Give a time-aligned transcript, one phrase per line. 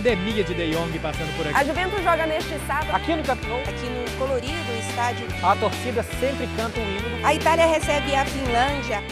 [0.00, 1.56] epidemia de De Jong passando por aqui.
[1.56, 2.94] A Juventus joga neste sábado.
[2.94, 3.60] Aqui no Camp Nou.
[3.60, 5.26] Aqui no colorido estádio.
[5.42, 7.26] A torcida sempre canta um hino.
[7.26, 9.02] A Itália recebe a Finlândia.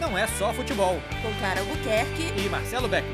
[0.00, 1.00] Não é só futebol.
[1.22, 3.06] Com Clara Albuquerque e Marcelo Beck.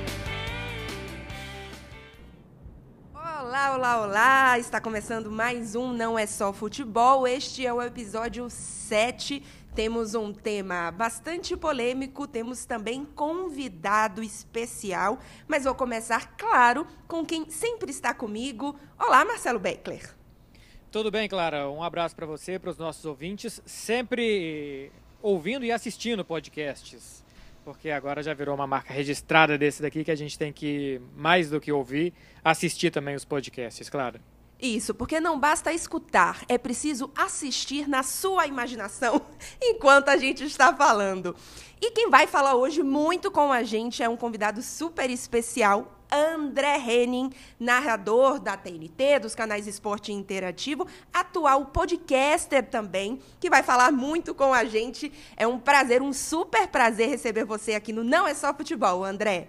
[3.14, 4.58] Olá, olá, olá!
[4.58, 7.26] Está começando mais um Não é Só Futebol.
[7.26, 9.42] Este é o episódio 7
[9.74, 17.48] temos um tema bastante polêmico, temos também convidado especial, mas vou começar, claro, com quem
[17.50, 18.78] sempre está comigo.
[18.98, 20.14] Olá, Marcelo Beckler.
[20.90, 21.70] Tudo bem, Clara?
[21.70, 24.90] Um abraço para você, para os nossos ouvintes, sempre
[25.22, 27.24] ouvindo e assistindo podcasts,
[27.64, 31.48] porque agora já virou uma marca registrada desse daqui que a gente tem que, mais
[31.48, 34.18] do que ouvir, assistir também os podcasts, claro.
[34.60, 39.22] Isso, porque não basta escutar, é preciso assistir na sua imaginação
[39.62, 41.34] enquanto a gente está falando.
[41.80, 46.76] E quem vai falar hoje muito com a gente é um convidado super especial, André
[46.76, 54.34] Henning, narrador da TNT, dos canais Esporte Interativo, atual podcaster também, que vai falar muito
[54.34, 55.10] com a gente.
[55.38, 59.48] É um prazer, um super prazer receber você aqui no Não é Só Futebol, André.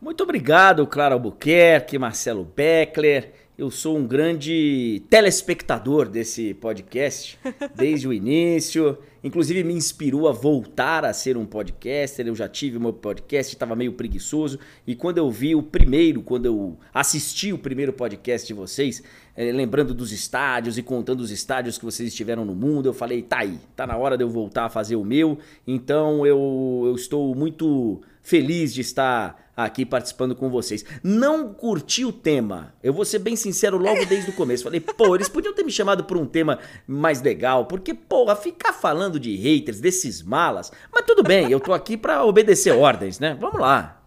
[0.00, 3.43] Muito obrigado, Clara Albuquerque, Marcelo Beckler.
[3.56, 7.38] Eu sou um grande telespectador desse podcast
[7.76, 8.98] desde o início.
[9.22, 12.26] Inclusive me inspirou a voltar a ser um podcaster.
[12.26, 14.58] Eu já tive meu podcast, estava meio preguiçoso.
[14.84, 19.04] E quando eu vi o primeiro, quando eu assisti o primeiro podcast de vocês,
[19.36, 23.22] é, lembrando dos estádios e contando os estádios que vocês estiveram no mundo, eu falei,
[23.22, 25.38] tá aí, tá na hora de eu voltar a fazer o meu.
[25.64, 30.84] Então eu, eu estou muito feliz de estar aqui participando com vocês.
[31.02, 32.74] Não curti o tema.
[32.82, 34.64] Eu vou ser bem sincero logo desde o começo.
[34.64, 38.72] Falei, pô, eles podiam ter me chamado por um tema mais legal, porque, porra, ficar
[38.72, 40.72] falando de haters, desses malas.
[40.92, 43.36] Mas tudo bem, eu tô aqui para obedecer ordens, né?
[43.40, 44.00] Vamos lá.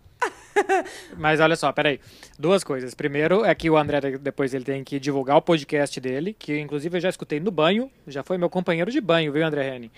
[1.17, 1.99] Mas olha só, peraí.
[2.37, 2.93] Duas coisas.
[2.93, 6.97] Primeiro é que o André depois ele tem que divulgar o podcast dele, que inclusive
[6.97, 9.91] eu já escutei no banho, já foi meu companheiro de banho, viu, André Henning?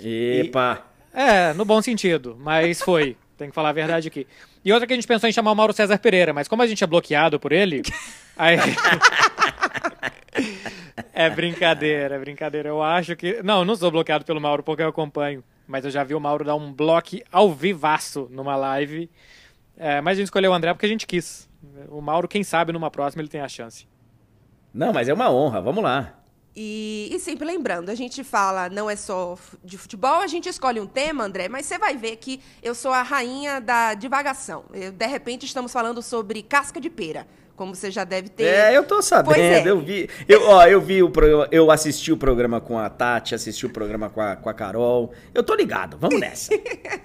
[0.00, 0.84] Epa!
[0.90, 3.16] E, é, no bom sentido, mas foi.
[3.36, 4.26] Tem que falar a verdade aqui.
[4.64, 6.66] E outra que a gente pensou em chamar o Mauro César Pereira, mas como a
[6.66, 7.82] gente é bloqueado por ele.
[8.36, 8.58] aí...
[11.12, 12.68] é brincadeira, é brincadeira.
[12.68, 13.42] Eu acho que.
[13.42, 15.42] Não, eu não sou bloqueado pelo Mauro porque eu acompanho.
[15.66, 19.10] Mas eu já vi o Mauro dar um bloco ao vivaço numa live.
[19.76, 21.48] É, mas a gente escolheu o André porque a gente quis.
[21.88, 23.88] O Mauro, quem sabe, numa próxima ele tem a chance.
[24.72, 26.14] Não, mas é uma honra, vamos lá.
[26.56, 30.78] E, e, sempre lembrando, a gente fala, não é só de futebol, a gente escolhe
[30.78, 34.64] um tema, André, mas você vai ver que eu sou a rainha da divagação.
[34.72, 37.26] Eu, de repente estamos falando sobre casca de pera
[37.56, 38.44] como você já deve ter.
[38.44, 39.70] É, eu tô sabendo, é.
[39.70, 40.08] eu vi.
[40.28, 43.70] Eu, ó, eu vi o programa, eu assisti o programa com a Tati, assisti o
[43.70, 45.12] programa com a, com a Carol.
[45.32, 46.52] Eu tô ligado, vamos nessa.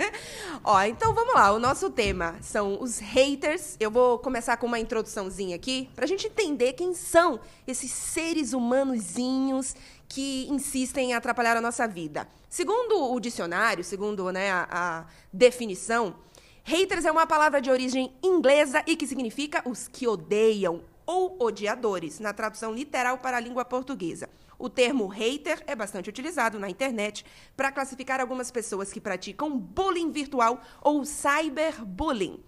[0.63, 1.51] ó, então vamos lá.
[1.51, 3.75] O nosso tema são os haters.
[3.79, 9.75] Eu vou começar com uma introduçãozinha aqui, pra gente entender quem são esses seres humanozinhos
[10.07, 12.27] que insistem em atrapalhar a nossa vida.
[12.49, 16.16] Segundo o dicionário, segundo né, a, a definição,
[16.64, 22.20] Haters é uma palavra de origem inglesa e que significa os que odeiam ou odiadores,
[22.20, 24.30] na tradução literal para a língua portuguesa.
[24.59, 27.25] O termo hater é bastante utilizado na internet
[27.58, 32.44] para classificar algumas pessoas que praticam bullying virtual ou cyberbullying.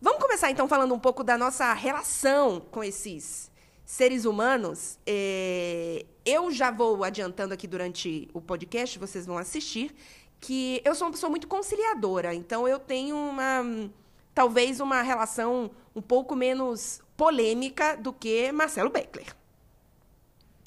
[0.00, 3.50] Vamos começar então falando um pouco da nossa relação com esses
[3.84, 4.98] seres humanos.
[5.04, 6.06] É...
[6.24, 9.94] Eu já vou adiantando aqui durante o podcast, vocês vão assistir,
[10.40, 13.90] que eu sou uma pessoa muito conciliadora, então eu tenho uma
[14.34, 19.26] talvez uma relação um pouco menos polêmica do que Marcelo Beckler.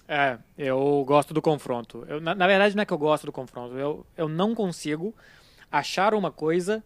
[0.05, 2.05] É, eu gosto do confronto.
[2.05, 3.77] Eu, na, na, verdade, não é que eu gosto do confronto.
[3.77, 5.15] Eu, eu não consigo
[5.71, 6.83] achar uma coisa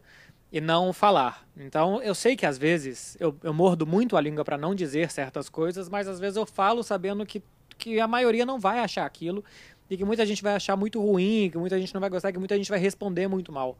[0.52, 1.44] e não falar.
[1.58, 5.10] Então, eu sei que às vezes eu, eu mordo muito a língua para não dizer
[5.10, 7.42] certas coisas, mas às vezes eu falo sabendo que,
[7.80, 9.44] que a maioria não vai achar aquilo
[9.90, 12.40] e que muita gente vai achar muito ruim, que muita gente não vai gostar, que
[12.40, 13.78] muita gente vai responder muito mal.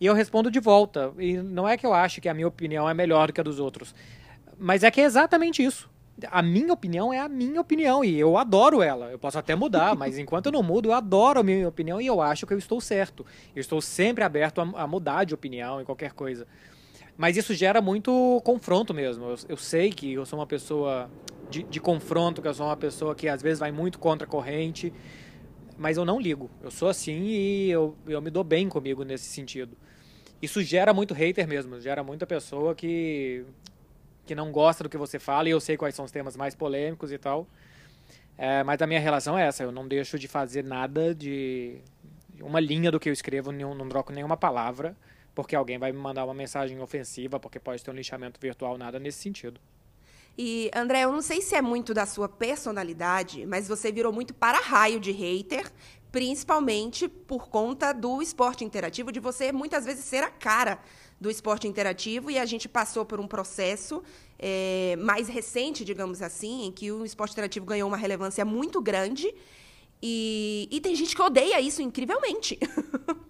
[0.00, 1.12] E eu respondo de volta.
[1.18, 3.44] E não é que eu acho que a minha opinião é melhor do que a
[3.44, 3.94] dos outros,
[4.58, 5.90] mas é que é exatamente isso.
[6.30, 9.10] A minha opinião é a minha opinião e eu adoro ela.
[9.10, 12.06] Eu posso até mudar, mas enquanto eu não mudo, eu adoro a minha opinião e
[12.06, 13.24] eu acho que eu estou certo.
[13.56, 16.46] Eu estou sempre aberto a, a mudar de opinião em qualquer coisa.
[17.16, 19.24] Mas isso gera muito confronto mesmo.
[19.24, 21.10] Eu, eu sei que eu sou uma pessoa
[21.50, 24.30] de, de confronto, que eu sou uma pessoa que às vezes vai muito contra a
[24.30, 24.92] corrente
[25.76, 26.50] mas eu não ligo.
[26.62, 29.76] Eu sou assim e eu, eu me dou bem comigo nesse sentido.
[30.40, 33.44] Isso gera muito hater mesmo, gera muita pessoa que,
[34.24, 36.54] que não gosta do que você fala, e eu sei quais são os temas mais
[36.54, 37.46] polêmicos e tal.
[38.36, 41.78] É, mas a minha relação é essa, eu não deixo de fazer nada de
[42.40, 44.96] uma linha do que eu escrevo, não, não troco nenhuma palavra
[45.34, 48.98] porque alguém vai me mandar uma mensagem ofensiva, porque pode ter um lixamento virtual, nada
[48.98, 49.58] nesse sentido.
[50.36, 54.32] E, André, eu não sei se é muito da sua personalidade, mas você virou muito
[54.32, 55.70] para-raio de hater,
[56.10, 60.78] principalmente por conta do esporte interativo, de você muitas vezes ser a cara
[61.20, 64.02] do esporte interativo, e a gente passou por um processo
[64.38, 69.32] é, mais recente, digamos assim, em que o esporte interativo ganhou uma relevância muito grande,
[70.02, 72.58] e, e tem gente que odeia isso incrivelmente.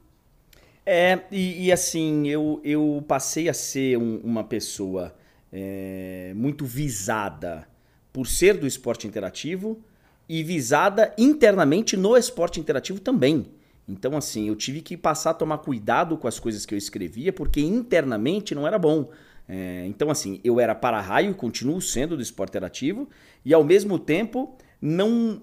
[0.87, 5.15] é, e, e, assim, eu, eu passei a ser um, uma pessoa
[5.53, 7.69] é, muito visada
[8.13, 9.83] por ser do esporte interativo
[10.29, 13.47] e visada internamente no esporte interativo também.
[13.87, 17.33] Então, assim, eu tive que passar a tomar cuidado com as coisas que eu escrevia,
[17.33, 19.11] porque internamente não era bom.
[19.49, 23.09] É, então, assim, eu era para-raio, continuo sendo do esporte interativo,
[23.45, 25.41] e ao mesmo tempo não,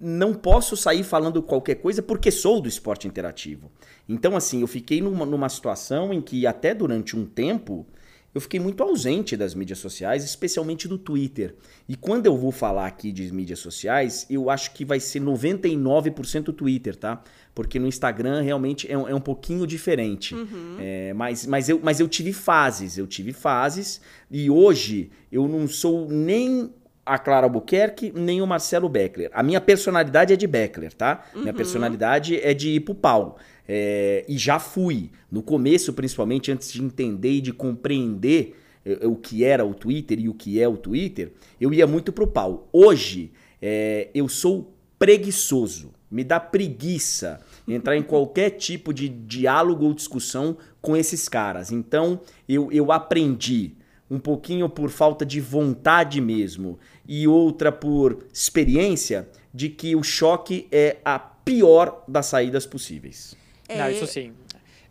[0.00, 3.70] não posso sair falando qualquer coisa porque sou do esporte interativo.
[4.08, 7.86] Então, assim, eu fiquei numa, numa situação em que até durante um tempo
[8.34, 11.56] eu fiquei muito ausente das mídias sociais, especialmente do Twitter.
[11.88, 16.54] E quando eu vou falar aqui de mídias sociais, eu acho que vai ser 99%
[16.54, 17.22] Twitter, tá?
[17.52, 20.34] Porque no Instagram realmente é um, é um pouquinho diferente.
[20.34, 20.76] Uhum.
[20.78, 24.00] É, mas, mas, eu, mas eu tive fases, eu tive fases.
[24.30, 26.72] E hoje eu não sou nem
[27.10, 29.30] a Clara Albuquerque, nem o Marcelo Beckler.
[29.34, 31.24] A minha personalidade é de Beckler, tá?
[31.34, 31.40] Uhum.
[31.40, 33.36] Minha personalidade é de ir pro pau.
[33.68, 35.10] É, e já fui.
[35.28, 40.20] No começo, principalmente, antes de entender e de compreender é, o que era o Twitter
[40.20, 42.68] e o que é o Twitter, eu ia muito pro pau.
[42.72, 45.92] Hoje, é, eu sou preguiçoso.
[46.08, 51.72] Me dá preguiça entrar em qualquer tipo de diálogo ou discussão com esses caras.
[51.72, 53.74] Então, eu, eu aprendi
[54.10, 56.78] um pouquinho por falta de vontade mesmo
[57.10, 63.36] e outra por experiência de que o choque é a pior das saídas possíveis.
[63.68, 63.78] É...
[63.78, 64.32] Não, isso sim.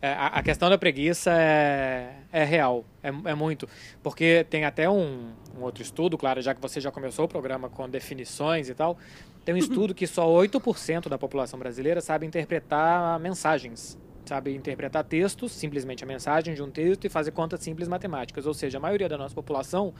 [0.02, 3.66] É, a, a, questão da preguiça é, é real, é, é muito.
[4.02, 7.70] Porque tem até um, um, outro estudo, claro, já que você já começou o programa
[7.70, 8.98] com definições e tal,
[9.42, 13.98] tem um estudo que só 8% da população brasileira sabe interpretar mensagens.
[14.26, 18.46] Sabe interpretar textos, simplesmente a mensagem de um texto, e fazer contas simples matemáticas.
[18.46, 19.92] Ou seja, a maioria da nossa população,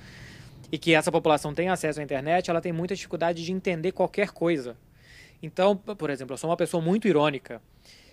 [0.70, 4.30] e que essa população tem acesso à internet, ela tem muita dificuldade de entender qualquer
[4.30, 4.76] coisa.
[5.42, 7.60] Então, por exemplo, eu sou uma pessoa muito irônica.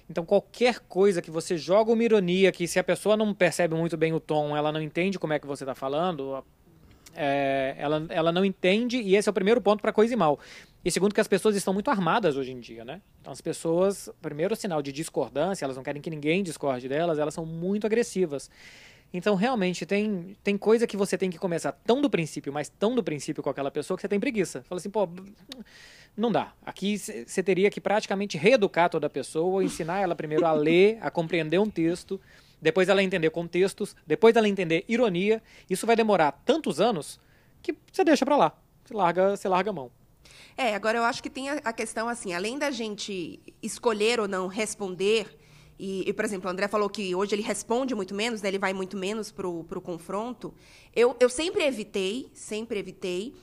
[0.10, 3.98] Então, qualquer coisa que você joga uma ironia, que se a pessoa não percebe muito
[3.98, 6.44] bem o tom, ela não entende como é que você está falando,
[7.14, 10.40] é, ela, ela não entende, e esse é o primeiro ponto para coisa e mal.
[10.86, 13.02] E segundo, que as pessoas estão muito armadas hoje em dia, né?
[13.20, 17.34] Então, as pessoas, primeiro sinal de discordância, elas não querem que ninguém discorde delas, elas
[17.34, 18.50] são muito agressivas.
[19.14, 22.94] Então, realmente, tem, tem coisa que você tem que começar tão do princípio, mas tão
[22.94, 24.64] do princípio com aquela pessoa que você tem preguiça.
[24.68, 25.08] Fala assim, pô,
[26.16, 26.54] não dá.
[26.66, 31.10] Aqui você teria que praticamente reeducar toda a pessoa, ensinar ela primeiro a ler, a
[31.10, 32.20] compreender um texto,
[32.62, 35.42] depois ela entender contextos, depois ela entender ironia.
[35.70, 37.20] Isso vai demorar tantos anos
[37.62, 38.58] que você deixa para lá.
[38.84, 39.92] Você larga, você larga a mão.
[40.58, 44.28] É, agora eu acho que tem a, a questão assim, além da gente escolher ou
[44.28, 45.28] não responder,
[45.80, 48.60] e, e, por exemplo, o André falou que hoje ele responde muito menos, né, ele
[48.60, 50.54] vai muito menos para o confronto.
[50.96, 53.36] Eu, eu sempre evitei, sempre evitei.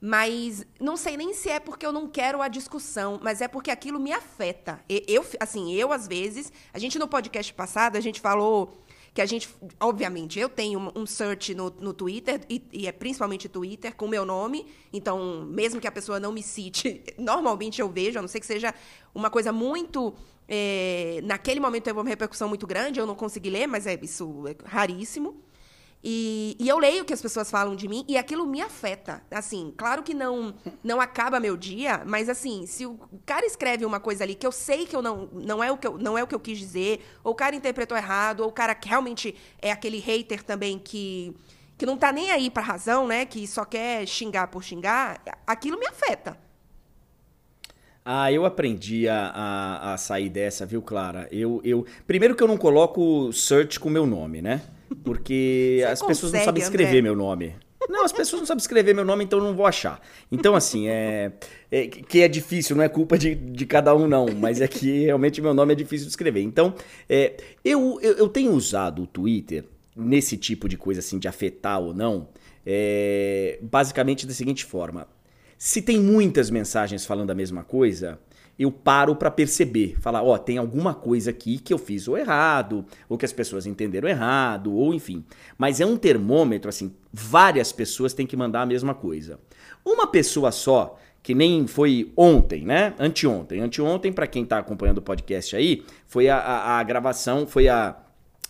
[0.00, 3.68] Mas não sei nem se é porque eu não quero a discussão, mas é porque
[3.68, 4.80] aquilo me afeta.
[4.88, 8.78] Eu, assim, eu às vezes, a gente no podcast passado, a gente falou
[9.12, 9.48] que a gente,
[9.80, 14.08] obviamente, eu tenho um search no, no Twitter, e, e é principalmente Twitter, com o
[14.08, 14.66] meu nome.
[14.92, 18.46] Então, mesmo que a pessoa não me cite, normalmente eu vejo, a não ser que
[18.46, 18.72] seja
[19.12, 20.14] uma coisa muito.
[20.48, 24.44] É, naquele momento teve uma repercussão muito grande, eu não consegui ler, mas é isso
[24.48, 25.42] é raríssimo.
[26.02, 29.20] E, e, eu leio o que as pessoas falam de mim e aquilo me afeta.
[29.30, 33.98] Assim, claro que não não acaba meu dia, mas assim, se o cara escreve uma
[33.98, 36.22] coisa ali que eu sei que eu não não é o que eu, não é
[36.22, 39.72] o que eu quis dizer, ou o cara interpretou errado, ou o cara realmente é
[39.72, 41.34] aquele hater também que
[41.76, 45.78] que não tá nem aí pra razão, né, que só quer xingar por xingar, aquilo
[45.78, 46.36] me afeta.
[48.10, 51.28] Ah, eu aprendi a, a, a sair dessa, viu, Clara?
[51.30, 54.62] Eu, eu Primeiro que eu não coloco search com meu nome, né?
[55.04, 57.02] Porque Você as consegue, pessoas não sabem escrever André?
[57.02, 57.54] meu nome.
[57.86, 60.00] Não, as pessoas não sabem escrever meu nome, então eu não vou achar.
[60.32, 61.32] Então, assim, é,
[61.70, 65.04] é, que é difícil, não é culpa de, de cada um, não, mas é que
[65.04, 66.40] realmente meu nome é difícil de escrever.
[66.40, 66.72] Então,
[67.10, 71.78] é, eu, eu, eu, tenho usado o Twitter nesse tipo de coisa, assim, de afetar
[71.78, 72.26] ou não,
[72.64, 75.06] é, basicamente da seguinte forma.
[75.58, 78.16] Se tem muitas mensagens falando a mesma coisa,
[78.56, 82.16] eu paro para perceber, falar, ó, oh, tem alguma coisa aqui que eu fiz ou
[82.16, 85.24] errado, ou que as pessoas entenderam errado, ou enfim.
[85.58, 89.40] Mas é um termômetro, assim, várias pessoas têm que mandar a mesma coisa.
[89.84, 92.94] Uma pessoa só, que nem foi ontem, né?
[92.96, 93.60] Anteontem.
[93.60, 97.96] Anteontem, para quem tá acompanhando o podcast aí, foi a, a, a gravação, foi a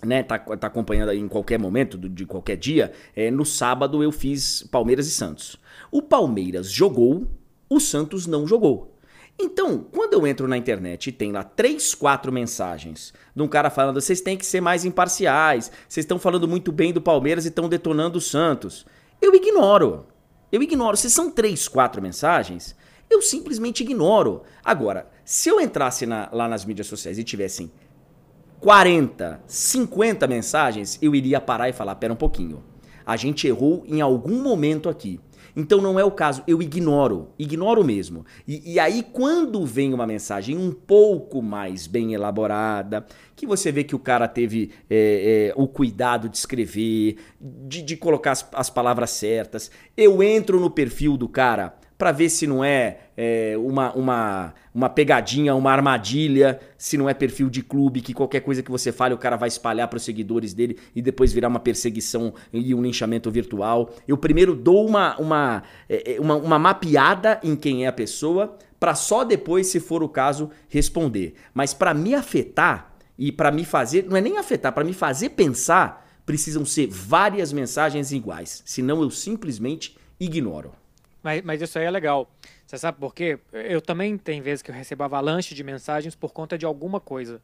[0.05, 4.63] né, tá, tá acompanhando em qualquer momento, de qualquer dia, é, no sábado eu fiz
[4.71, 5.59] Palmeiras e Santos.
[5.91, 7.27] O Palmeiras jogou,
[7.69, 8.95] o Santos não jogou.
[9.41, 13.71] Então, quando eu entro na internet e tem lá três, quatro mensagens de um cara
[13.71, 17.49] falando, vocês têm que ser mais imparciais, vocês estão falando muito bem do Palmeiras e
[17.49, 18.85] estão detonando o Santos,
[19.23, 20.07] eu ignoro.
[20.51, 20.97] Eu ignoro.
[20.97, 22.75] Se são três, quatro mensagens,
[23.09, 24.43] eu simplesmente ignoro.
[24.65, 27.71] Agora, se eu entrasse na, lá nas mídias sociais e tivessem
[28.61, 32.65] 40, 50 mensagens, eu iria parar e falar: pera um pouquinho.
[33.07, 35.21] A gente errou em algum momento aqui.
[35.59, 38.25] Então não é o caso, eu ignoro, ignoro mesmo.
[38.47, 43.83] E, e, aí, quando vem uma mensagem um pouco mais bem elaborada, que você vê
[43.83, 48.71] que o cara teve é, é, o cuidado de escrever, de, de colocar as, as
[48.71, 53.93] palavras certas, eu entro no perfil do cara para ver se não é, é, uma,
[53.93, 58.71] uma, uma pegadinha, uma armadilha, se não é perfil de clube, que qualquer coisa que
[58.71, 62.33] você fale o cara vai espalhar para os seguidores dele e depois virar uma perseguição
[62.53, 63.93] e um linchamento virtual.
[64.07, 68.57] Eu primeiro dou uma, uma, é, é, uma, uma mapeada em quem é a pessoa,
[68.79, 71.35] para só depois, se for o caso, responder.
[71.53, 75.31] Mas para me afetar e para me fazer, não é nem afetar, para me fazer
[75.31, 80.78] pensar, precisam ser várias mensagens iguais, senão eu simplesmente ignoro.
[81.23, 82.31] Mas, mas isso aí é legal.
[82.67, 83.39] Você sabe por quê?
[83.53, 87.41] Eu também tem vezes que eu recebo avalanche de mensagens por conta de alguma coisa.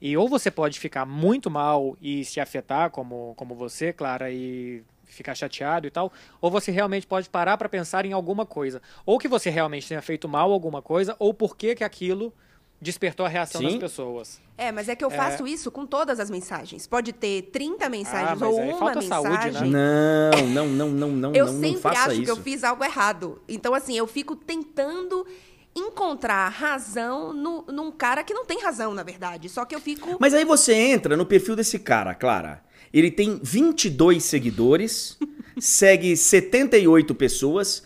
[0.00, 4.84] E ou você pode ficar muito mal e se afetar, como, como você, Clara, e
[5.04, 8.82] ficar chateado e tal, ou você realmente pode parar para pensar em alguma coisa.
[9.04, 12.32] Ou que você realmente tenha feito mal alguma coisa, ou por que que aquilo
[12.80, 13.68] despertou a reação Sim.
[13.68, 14.40] das pessoas.
[14.56, 15.16] É, mas é que eu é.
[15.16, 15.50] faço é.
[15.50, 16.86] isso com todas as mensagens.
[16.86, 19.08] Pode ter 30 mensagens ah, ou uma mensagem.
[19.08, 20.30] Saúde, né?
[20.52, 22.22] Não, não, não, não, não, eu não, sempre não faça acho isso.
[22.22, 23.40] que eu fiz algo errado.
[23.48, 25.26] Então, assim, eu fico tentando
[25.74, 29.48] encontrar razão no, num cara que não tem razão, na verdade.
[29.48, 30.16] Só que eu fico.
[30.18, 32.64] Mas aí você entra no perfil desse cara, Clara.
[32.92, 35.18] Ele tem 22 seguidores,
[35.58, 37.82] segue 78 pessoas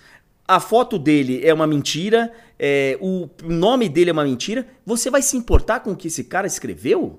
[0.50, 2.32] a foto dele é uma mentira,
[2.62, 6.24] é, o nome dele é uma mentira, você vai se importar com o que esse
[6.24, 7.18] cara escreveu?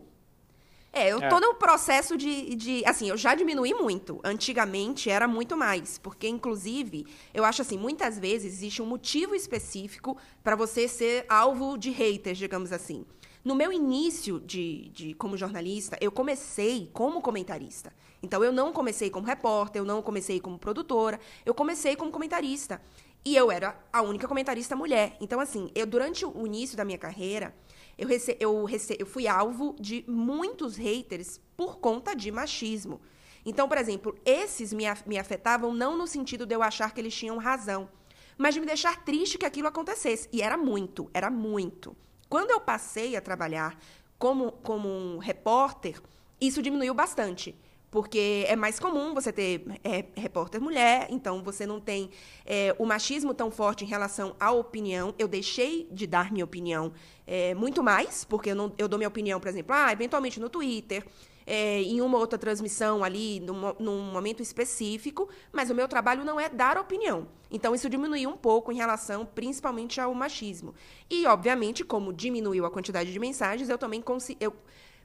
[0.93, 1.29] É, eu é.
[1.29, 2.83] tô no processo de, de.
[2.85, 4.19] Assim, eu já diminui muito.
[4.23, 5.97] Antigamente era muito mais.
[5.97, 11.75] Porque, inclusive, eu acho assim, muitas vezes existe um motivo específico para você ser alvo
[11.75, 13.03] de haters, digamos assim.
[13.43, 17.91] No meu início de, de como jornalista, eu comecei como comentarista.
[18.21, 22.79] Então, eu não comecei como repórter, eu não comecei como produtora, eu comecei como comentarista.
[23.23, 25.15] E eu era a única comentarista mulher.
[25.21, 27.55] Então, assim, eu durante o início da minha carreira,
[27.97, 32.99] eu, rece eu, rece eu fui alvo de muitos haters por conta de machismo.
[33.45, 37.13] Então, por exemplo, esses me, me afetavam não no sentido de eu achar que eles
[37.13, 37.89] tinham razão,
[38.37, 40.27] mas de me deixar triste que aquilo acontecesse.
[40.31, 41.95] E era muito, era muito.
[42.27, 43.77] Quando eu passei a trabalhar
[44.17, 46.01] como, como um repórter,
[46.39, 47.55] isso diminuiu bastante
[47.91, 52.09] porque é mais comum você ter é, repórter mulher, então você não tem
[52.45, 55.13] é, o machismo tão forte em relação à opinião.
[55.19, 56.93] Eu deixei de dar minha opinião
[57.27, 60.49] é, muito mais, porque eu, não, eu dou minha opinião, por exemplo, ah, eventualmente no
[60.49, 61.05] Twitter,
[61.45, 66.39] é, em uma outra transmissão ali, num, num, momento específico, mas o meu trabalho não
[66.39, 67.27] é dar opinião.
[67.49, 70.73] Então, isso diminuiu um pouco em relação, principalmente, ao machismo.
[71.09, 74.53] E, obviamente, como diminuiu a quantidade de mensagens, eu também consigo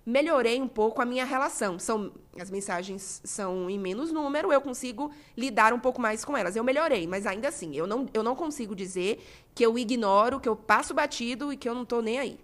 [0.06, 1.80] melhorei um pouco a minha relação.
[1.80, 6.54] São as mensagens são em menos número, eu consigo lidar um pouco mais com elas.
[6.54, 9.18] Eu melhorei, mas ainda assim, eu não, eu não consigo dizer
[9.52, 12.38] que eu ignoro, que eu passo batido e que eu não estou nem aí.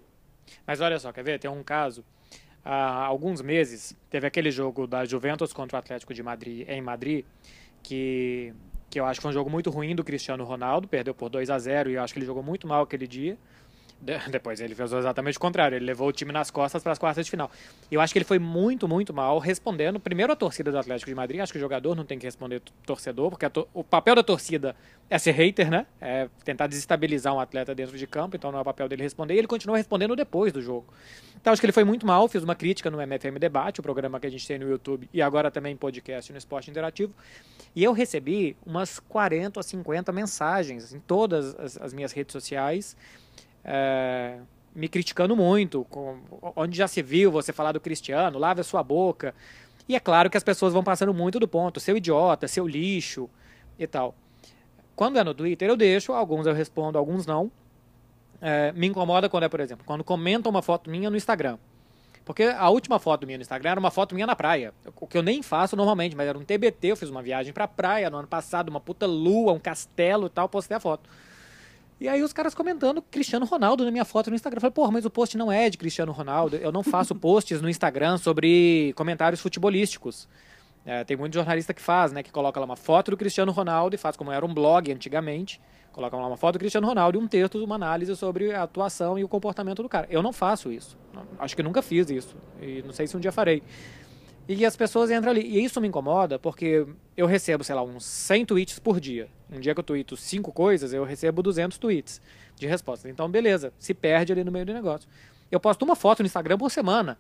[0.67, 1.39] Mas olha só, quer ver?
[1.39, 2.05] Tem um caso.
[2.65, 7.25] Há alguns meses, teve aquele jogo da Juventus contra o Atlético de Madrid em Madrid,
[7.83, 8.55] que,
[8.89, 11.51] que eu acho que foi um jogo muito ruim do Cristiano Ronaldo, perdeu por 2
[11.51, 13.37] a 0 e eu acho que ele jogou muito mal aquele dia.
[14.03, 17.25] Depois ele fez exatamente o contrário, ele levou o time nas costas para as quartas
[17.25, 17.49] de final.
[17.89, 20.01] Eu acho que ele foi muito, muito mal respondendo.
[20.01, 22.61] Primeiro a torcida do Atlético de Madrid, acho que o jogador não tem que responder
[22.85, 24.75] torcedor, porque to o papel da torcida
[25.09, 25.87] é ser hater, né?
[26.01, 29.35] É tentar desestabilizar um atleta dentro de campo, então não é o papel dele responder.
[29.35, 30.87] E ele continuou respondendo depois do jogo.
[31.41, 34.19] Então acho que ele foi muito mal, fiz uma crítica no MFM Debate, o programa
[34.19, 37.15] que a gente tem no YouTube e agora também em podcast no Esporte Interativo.
[37.75, 42.97] E eu recebi umas 40 ou 50 mensagens em todas as, as minhas redes sociais
[43.65, 44.39] é,
[44.75, 46.19] me criticando muito, com,
[46.57, 49.35] onde já se viu você falar do Cristiano, lave a sua boca.
[49.89, 53.29] E é claro que as pessoas vão passando muito do ponto, seu idiota, seu lixo
[53.79, 54.15] e tal.
[54.95, 57.51] Quando é no Twitter, eu deixo, alguns eu respondo, alguns não.
[58.41, 61.59] É, me incomoda quando é, por exemplo, quando comentam uma foto minha no Instagram.
[62.25, 64.73] Porque a última foto minha no Instagram era uma foto minha na praia.
[65.01, 66.89] O que eu nem faço normalmente, mas era um TBT.
[66.89, 70.31] Eu fiz uma viagem pra praia no ano passado, uma puta lua, um castelo e
[70.31, 71.09] tal, postei a foto.
[72.03, 74.57] E aí os caras comentando Cristiano Ronaldo na minha foto no Instagram.
[74.57, 76.57] Eu falei, porra, mas o post não é de Cristiano Ronaldo.
[76.57, 80.29] Eu não faço posts no Instagram sobre comentários futebolísticos.
[80.85, 82.21] É, tem muito jornalista que faz, né?
[82.25, 85.61] Que coloca lá uma foto do Cristiano Ronaldo e faz como era um blog antigamente.
[85.93, 89.17] Coloca lá uma foto do Cristiano Ronaldo e um texto, uma análise sobre a atuação
[89.17, 90.09] e o comportamento do cara.
[90.11, 90.99] Eu não faço isso.
[91.39, 92.35] Acho que nunca fiz isso.
[92.61, 93.63] E não sei se um dia farei.
[94.49, 95.43] E as pessoas entram ali.
[95.43, 96.85] E isso me incomoda porque
[97.17, 99.29] eu recebo, sei lá, uns 100 tweets por dia.
[99.53, 102.21] Um dia que eu tweeto cinco coisas, eu recebo 200 tweets
[102.57, 103.11] de respostas.
[103.11, 105.09] Então, beleza, se perde ali no meio do negócio.
[105.51, 107.19] Eu posto uma foto no Instagram por semana.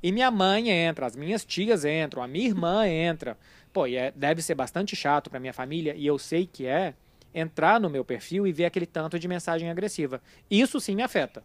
[0.00, 3.36] E minha mãe entra, as minhas tias entram, a minha irmã entra.
[3.72, 6.94] Pô, e é, deve ser bastante chato para minha família, e eu sei que é,
[7.34, 10.20] entrar no meu perfil e ver aquele tanto de mensagem agressiva.
[10.50, 11.42] Isso sim me afeta.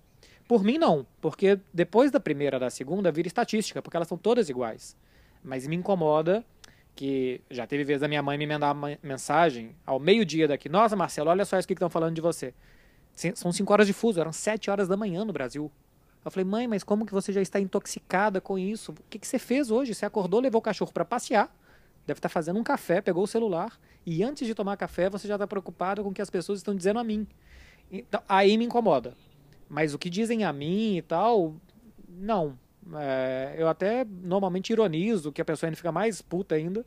[0.48, 4.50] Por mim, não, porque depois da primeira da segunda vira estatística, porque elas são todas
[4.50, 4.96] iguais.
[5.44, 6.44] Mas me incomoda
[6.98, 10.68] que já teve vezes da minha mãe me mandar uma mensagem ao meio-dia daqui.
[10.68, 12.56] Nossa, Marcelo, olha só isso que estão falando de você.
[13.36, 15.72] São cinco horas de fuso, eram sete horas da manhã no Brasil.
[16.26, 18.92] Eu falei, mãe, mas como que você já está intoxicada com isso?
[18.92, 19.94] O que, que você fez hoje?
[19.94, 21.56] Você acordou, levou o cachorro para passear,
[22.08, 25.28] deve estar tá fazendo um café, pegou o celular, e antes de tomar café você
[25.28, 27.28] já está preocupado com o que as pessoas estão dizendo a mim.
[27.92, 29.16] Então, aí me incomoda.
[29.70, 31.56] Mas o que dizem a mim e tal,
[32.10, 32.58] não.
[32.96, 36.86] É, eu até normalmente ironizo, que a pessoa ainda fica mais puta ainda,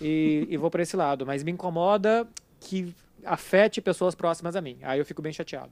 [0.00, 1.26] e, e vou para esse lado.
[1.26, 2.26] Mas me incomoda
[2.60, 2.94] que
[3.24, 4.78] afete pessoas próximas a mim.
[4.82, 5.70] Aí eu fico bem chateado.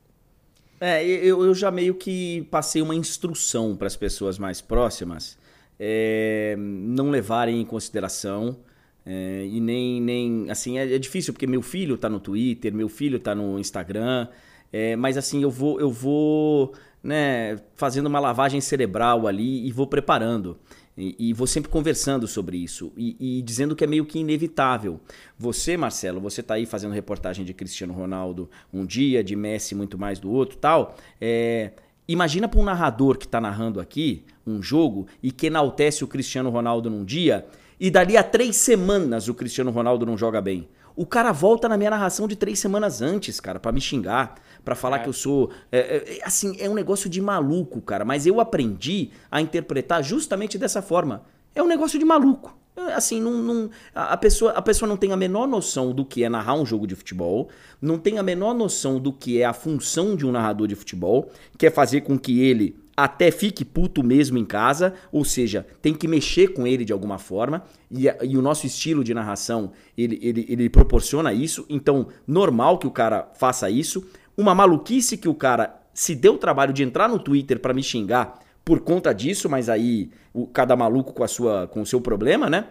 [0.81, 5.39] É, eu, eu já meio que passei uma instrução para as pessoas mais próximas
[5.81, 8.59] é, não levarem em consideração.
[9.07, 12.89] É, e nem, nem assim, é, é, difícil porque meu filho está no Twitter, meu
[12.89, 14.29] filho está no Instagram,
[14.71, 19.87] é, mas assim, eu vou, eu vou né, fazendo uma lavagem cerebral ali e vou
[19.87, 20.59] preparando.
[20.97, 25.00] E, e vou sempre conversando sobre isso e, e, dizendo que é meio que inevitável.
[25.38, 29.97] Você, Marcelo, você está aí fazendo reportagem de Cristiano Ronaldo um dia, de Messi muito
[29.97, 30.97] mais do outro tal.
[31.21, 31.71] É,
[32.07, 36.50] imagina para um narrador que está narrando aqui um jogo e que enaltece o Cristiano
[36.50, 37.47] Ronaldo num dia
[37.78, 40.69] e dali a três semanas o Cristiano Ronaldo não joga bem.
[40.95, 44.75] O cara volta na minha narração de três semanas antes, cara, para me xingar, para
[44.75, 45.00] falar é.
[45.00, 45.50] que eu sou.
[45.70, 48.04] É, é, é, assim, é um negócio de maluco, cara.
[48.04, 51.23] Mas eu aprendi a interpretar justamente dessa forma.
[51.54, 52.56] É um negócio de maluco.
[52.76, 56.23] É, assim, não, não, a, pessoa, a pessoa não tem a menor noção do que
[56.23, 57.49] é narrar um jogo de futebol,
[57.80, 61.30] não tem a menor noção do que é a função de um narrador de futebol,
[61.58, 65.94] que é fazer com que ele até fique puto mesmo em casa, ou seja, tem
[65.94, 70.18] que mexer com ele de alguma forma, e, e, o nosso estilo de narração, ele,
[70.23, 74.06] ele, ele proporciona isso, então normal que o cara faça isso,
[74.41, 77.83] uma maluquice que o cara se deu o trabalho de entrar no Twitter para me
[77.83, 82.00] xingar por conta disso, mas aí o, cada maluco com, a sua, com o seu
[82.00, 82.69] problema, né?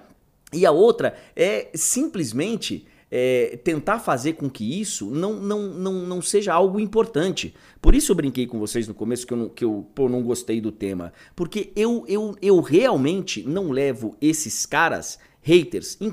[0.52, 6.22] E a outra é simplesmente é, tentar fazer com que isso não, não, não, não
[6.22, 7.54] seja algo importante.
[7.82, 10.24] Por isso eu brinquei com vocês no começo que eu não, que eu, pô, não
[10.24, 11.14] gostei do tema.
[11.36, 16.10] Porque eu, eu, eu realmente não levo esses caras haters em,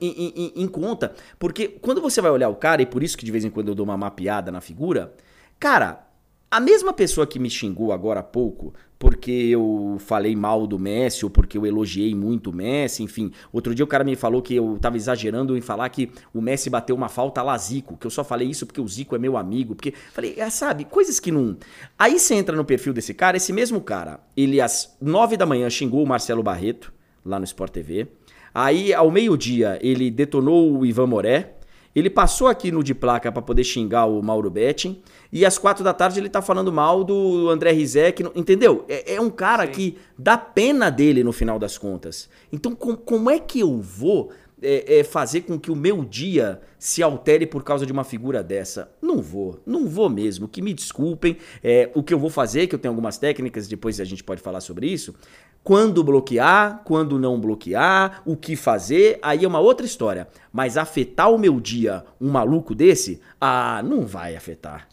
[0.00, 1.14] em, em, em, conta.
[1.38, 3.68] Porque quando você vai olhar o cara, e por isso que de vez em quando
[3.68, 5.14] eu dou uma mapeada na figura,
[5.58, 6.06] cara,
[6.50, 11.24] a mesma pessoa que me xingou agora há pouco porque eu falei mal do Messi
[11.24, 13.32] ou porque eu elogiei muito o Messi, enfim.
[13.50, 16.68] Outro dia o cara me falou que eu tava exagerando em falar que o Messi
[16.68, 19.38] bateu uma falta lá Zico, que eu só falei isso porque o Zico é meu
[19.38, 21.56] amigo, porque falei, é, sabe, coisas que não.
[21.98, 25.70] Aí você entra no perfil desse cara, esse mesmo cara, ele às nove da manhã
[25.70, 26.92] xingou o Marcelo Barreto
[27.24, 28.06] lá no Sport TV.
[28.54, 31.54] Aí ao meio-dia ele detonou o Ivan Moré,
[31.94, 35.02] ele passou aqui no de placa para poder xingar o Mauro Betting.
[35.32, 38.22] E às quatro da tarde ele tá falando mal do André Rizek.
[38.34, 38.84] Entendeu?
[38.88, 39.72] É, é um cara Sim.
[39.72, 42.28] que dá pena dele no final das contas.
[42.52, 44.30] Então, com, como é que eu vou
[44.62, 48.42] é, é, fazer com que o meu dia se altere por causa de uma figura
[48.42, 48.90] dessa?
[49.00, 50.48] Não vou, não vou mesmo.
[50.48, 51.36] Que me desculpem.
[51.62, 54.40] É, o que eu vou fazer, que eu tenho algumas técnicas, depois a gente pode
[54.40, 55.14] falar sobre isso
[55.62, 60.28] quando bloquear, quando não bloquear, o que fazer, aí é uma outra história.
[60.52, 64.88] Mas afetar o meu dia um maluco desse, ah, não vai afetar.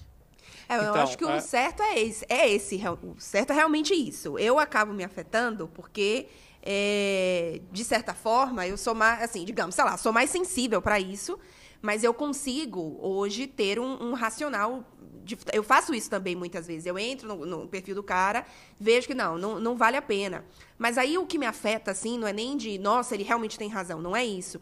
[0.69, 1.35] É, eu então, acho que é...
[1.35, 4.37] o certo é esse, é esse, o certo é realmente isso.
[4.37, 6.27] Eu acabo me afetando porque,
[6.69, 10.99] é, de certa forma, eu sou mais, assim, digamos, sei lá, sou mais sensível para
[10.99, 11.39] isso,
[11.81, 14.83] mas eu consigo hoje ter um, um racional
[15.23, 16.85] de, eu faço isso também muitas vezes.
[16.85, 18.45] Eu entro no, no, perfil do cara,
[18.77, 20.43] vejo que não, não, não vale a pena.
[20.77, 23.69] Mas aí o que me afeta, assim, não é nem de, nossa, ele realmente tem
[23.69, 24.59] razão, não é isso.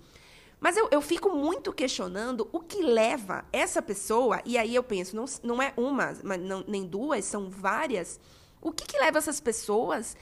[0.60, 5.16] Mas eu, eu fico muito questionando o que leva essa pessoa, e aí eu penso,
[5.16, 8.20] não, não é uma, não, nem duas, são várias.
[8.62, 10.16] O que, que leva essas pessoas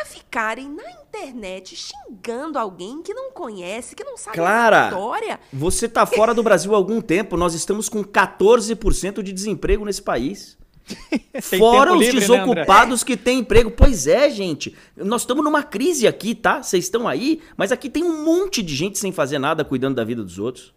[0.00, 5.40] a ficarem na internet xingando alguém que não conhece, que não sabe Clara, a história.
[5.52, 10.02] Você tá fora do Brasil há algum tempo, nós estamos com 14% de desemprego nesse
[10.02, 10.56] país.
[11.58, 13.72] Fora os livre, né, desocupados que têm emprego.
[13.72, 14.76] Pois é, gente.
[14.96, 16.62] Nós estamos numa crise aqui, tá?
[16.62, 20.04] Vocês estão aí, mas aqui tem um monte de gente sem fazer nada, cuidando da
[20.04, 20.72] vida dos outros.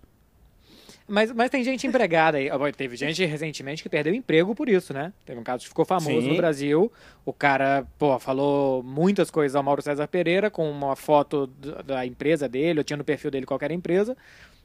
[1.09, 2.49] Mas, mas tem gente empregada aí.
[2.51, 5.11] Ó, Teve gente recentemente que perdeu emprego por isso, né?
[5.25, 6.29] Teve um caso que ficou famoso Sim.
[6.29, 6.91] no Brasil.
[7.25, 11.47] O cara, pô, falou muitas coisas ao Mauro César Pereira com uma foto
[11.85, 14.15] da empresa dele, ou tinha no perfil dele qualquer empresa.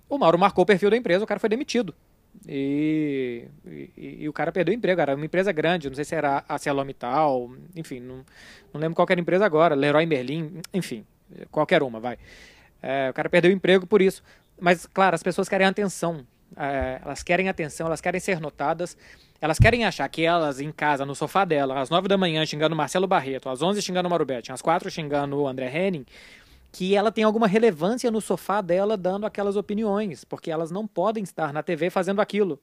[0.08, 1.94] O Mauro marcou o perfil da empresa, o cara foi demitido.
[2.46, 5.00] E, e, e o cara perdeu o emprego.
[5.00, 8.24] Era uma empresa grande, não sei se era a ArcelorMittal, enfim, não,
[8.72, 11.06] não lembro qual era a empresa agora, Leroy Merlin, enfim,
[11.50, 12.18] qualquer uma, vai.
[12.82, 14.22] É, o cara perdeu o emprego por isso.
[14.60, 16.26] Mas, claro, as pessoas querem atenção.
[16.56, 18.96] É, elas querem atenção, elas querem ser notadas.
[19.40, 22.74] Elas querem achar que elas, em casa, no sofá dela, às nove da manhã xingando
[22.74, 26.06] Marcelo Barreto, às onze xingando Mauro Betti, às quatro xingando o André Henning,
[26.72, 31.22] que ela tem alguma relevância no sofá dela dando aquelas opiniões, porque elas não podem
[31.22, 32.58] estar na TV fazendo aquilo.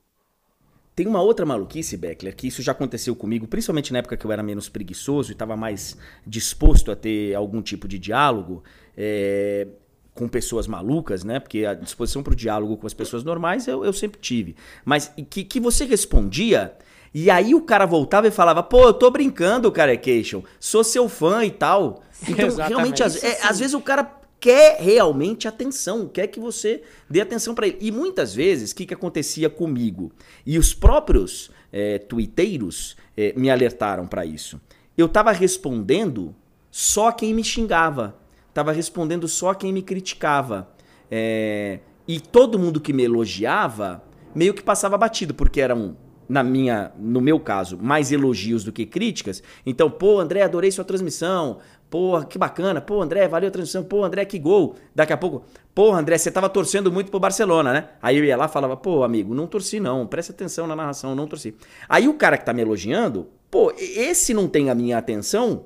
[0.93, 4.31] Tem uma outra maluquice, Beckler, que isso já aconteceu comigo, principalmente na época que eu
[4.31, 8.63] era menos preguiçoso e estava mais disposto a ter algum tipo de diálogo
[8.97, 9.67] é,
[10.13, 11.39] com pessoas malucas, né?
[11.39, 14.55] Porque a disposição para o diálogo com as pessoas normais eu, eu sempre tive.
[14.83, 16.75] Mas que, que você respondia
[17.13, 21.45] e aí o cara voltava e falava, pô, eu tô brincando, Carecation, sou seu fã
[21.45, 22.03] e tal.
[22.29, 22.69] Então, Exatamente.
[22.69, 27.55] realmente, às, é, às vezes o cara quer realmente atenção, quer que você dê atenção
[27.55, 27.79] pra ele.
[27.81, 30.11] E muitas vezes, o que, que acontecia comigo?
[30.45, 34.61] E os próprios é, tuiteiros é, me alertaram pra isso.
[34.95, 36.35] Eu tava respondendo
[36.69, 38.15] só quem me xingava.
[38.53, 40.69] Tava respondendo só quem me criticava.
[41.09, 45.95] É, e todo mundo que me elogiava meio que passava batido, porque eram
[46.31, 49.43] na minha, no meu caso, mais elogios do que críticas.
[49.65, 51.57] Então, pô, André, adorei sua transmissão.
[51.89, 52.79] Pô, que bacana.
[52.79, 53.83] Pô, André, valeu a transmissão.
[53.83, 54.75] Pô, André, que gol.
[54.95, 55.43] Daqui a pouco,
[55.75, 57.89] pô, André, você tava torcendo muito pro Barcelona, né?
[58.01, 60.07] Aí eu ia lá e falava, pô, amigo, não torci não.
[60.07, 61.53] Presta atenção na narração, não torci.
[61.89, 65.65] Aí o cara que tá me elogiando, pô, esse não tem a minha atenção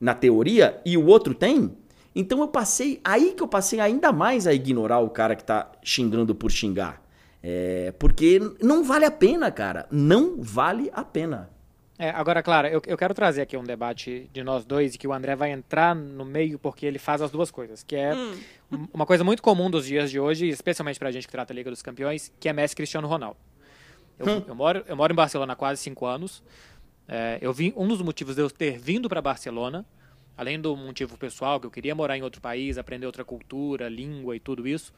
[0.00, 1.76] na teoria e o outro tem?
[2.14, 5.70] Então eu passei, aí que eu passei ainda mais a ignorar o cara que tá
[5.82, 7.02] xingando por xingar.
[7.42, 9.86] É, porque não vale a pena, cara.
[9.90, 11.50] Não vale a pena.
[11.98, 15.06] É, agora, claro, eu, eu quero trazer aqui um debate de nós dois e que
[15.06, 18.12] o André vai entrar no meio porque ele faz as duas coisas, que é
[18.72, 21.54] um- uma coisa muito comum dos dias de hoje, especialmente pra gente que trata a
[21.54, 23.36] Liga dos Campeões, que é Messi Cristiano Ronaldo.
[24.18, 26.42] Eu, eu moro, eu moro em Barcelona há quase cinco anos.
[27.06, 29.84] É, eu vim, um dos motivos de eu ter vindo para Barcelona,
[30.36, 34.36] além do motivo pessoal, que eu queria morar em outro país, aprender outra cultura, língua
[34.36, 34.92] e tudo isso,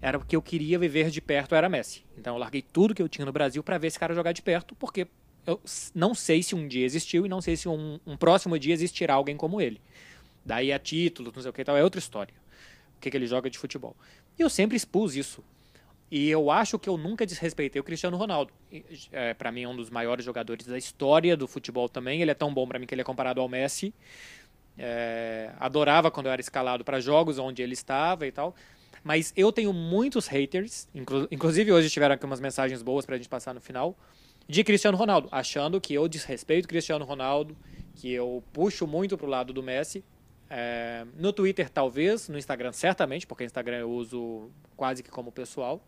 [0.00, 2.04] era porque eu queria viver de perto era Messi.
[2.16, 4.42] Então eu larguei tudo que eu tinha no Brasil para ver esse cara jogar de
[4.42, 5.06] perto, porque
[5.46, 5.60] eu
[5.94, 9.14] não sei se um dia existiu e não sei se um, um próximo dia existirá
[9.14, 9.80] alguém como ele.
[10.44, 12.34] Daí a títulos, não sei o que tal, é outra história.
[12.96, 13.96] O que, que ele joga de futebol.
[14.38, 15.42] E eu sempre expus isso.
[16.10, 18.52] E eu acho que eu nunca desrespeitei o Cristiano Ronaldo.
[19.10, 22.22] É, para mim é um dos maiores jogadores da história do futebol também.
[22.22, 23.92] Ele é tão bom para mim que ele é comparado ao Messi.
[24.78, 28.54] É, adorava quando eu era escalado para jogos onde ele estava e tal.
[29.02, 33.28] Mas eu tenho muitos haters, inclu- inclusive hoje tiveram aqui umas mensagens boas pra gente
[33.28, 33.96] passar no final,
[34.48, 37.56] de Cristiano Ronaldo, achando que eu desrespeito Cristiano Ronaldo,
[37.94, 40.04] que eu puxo muito pro lado do Messi.
[40.48, 45.82] É, no Twitter, talvez, no Instagram, certamente, porque Instagram eu uso quase que como pessoal.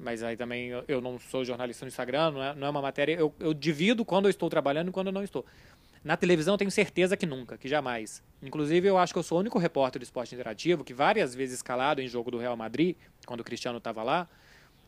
[0.00, 3.14] Mas aí também eu- não sou jornalista no Instagram, não é, não é uma matéria.
[3.14, 5.44] Eu, eu divido quando eu estou trabalhando e quando eu não estou.
[6.02, 8.22] Na televisão tenho certeza que nunca, que jamais.
[8.42, 11.56] Inclusive eu acho que eu sou o único repórter do esporte interativo que várias vezes
[11.56, 14.26] escalado em jogo do Real Madrid, quando o Cristiano estava lá,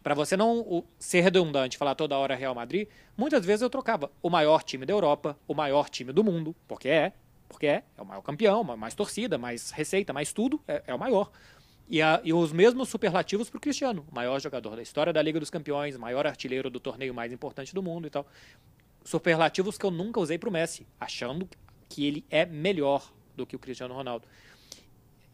[0.02, 4.30] para você não ser redundante, falar toda hora Real Madrid, muitas vezes eu trocava o
[4.30, 7.12] maior time da Europa, o maior time do mundo, porque é,
[7.46, 10.94] porque é, é o maior campeão, ma- mais torcida, mais receita, mais tudo, é, é
[10.94, 11.30] o maior.
[11.88, 15.38] E, a- e os mesmos superlativos para o Cristiano, maior jogador da história da Liga
[15.38, 18.26] dos Campeões, maior artilheiro do torneio mais importante do mundo e tal.
[19.04, 21.48] Superlativos que eu nunca usei para o Messi, achando
[21.88, 24.26] que ele é melhor do que o Cristiano Ronaldo.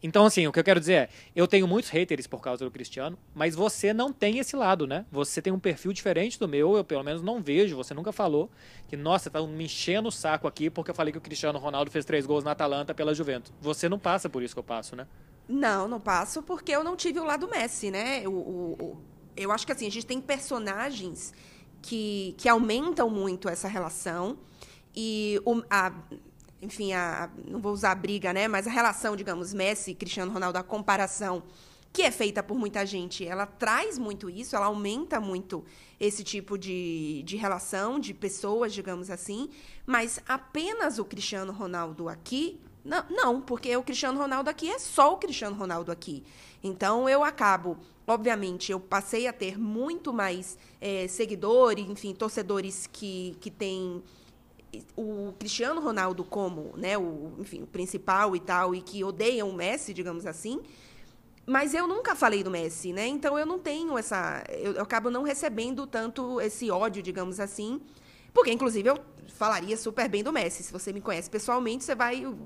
[0.01, 2.71] Então, assim, o que eu quero dizer é, eu tenho muitos haters por causa do
[2.71, 5.05] Cristiano, mas você não tem esse lado, né?
[5.11, 8.49] Você tem um perfil diferente do meu, eu pelo menos não vejo, você nunca falou
[8.87, 11.91] que, nossa, tá me enchendo o saco aqui porque eu falei que o Cristiano Ronaldo
[11.91, 13.51] fez três gols na Atalanta pela Juventus.
[13.59, 15.05] Você não passa por isso que eu passo, né?
[15.49, 18.25] Não, não passo porque eu não tive o lado Messi, né?
[18.25, 19.01] O, o- o-
[19.35, 21.33] eu acho que assim, a gente tem personagens
[21.81, 24.37] que, que aumentam muito essa relação.
[24.95, 25.93] E o- a,
[26.61, 28.47] enfim, a, não vou usar a briga, né?
[28.47, 31.43] Mas a relação, digamos, Messi e Cristiano Ronaldo, a comparação
[31.91, 35.65] que é feita por muita gente, ela traz muito isso, ela aumenta muito
[35.99, 39.49] esse tipo de, de relação, de pessoas, digamos assim.
[39.87, 45.13] Mas apenas o Cristiano Ronaldo aqui Não, não, porque o Cristiano Ronaldo aqui é só
[45.13, 46.23] o Cristiano Ronaldo aqui.
[46.63, 53.35] Então eu acabo, obviamente, eu passei a ter muito mais é, seguidores, enfim, torcedores que,
[53.39, 54.01] que têm
[54.95, 59.53] o Cristiano Ronaldo como, né, o, enfim, o principal e tal, e que odeiam o
[59.53, 60.61] Messi, digamos assim.
[61.45, 63.07] Mas eu nunca falei do Messi, né?
[63.07, 64.43] Então eu não tenho essa.
[64.49, 67.81] Eu, eu acabo não recebendo tanto esse ódio, digamos assim.
[68.31, 70.63] Porque, inclusive, eu falaria super bem do Messi.
[70.63, 72.23] Se você me conhece pessoalmente, você vai.
[72.23, 72.39] Eu,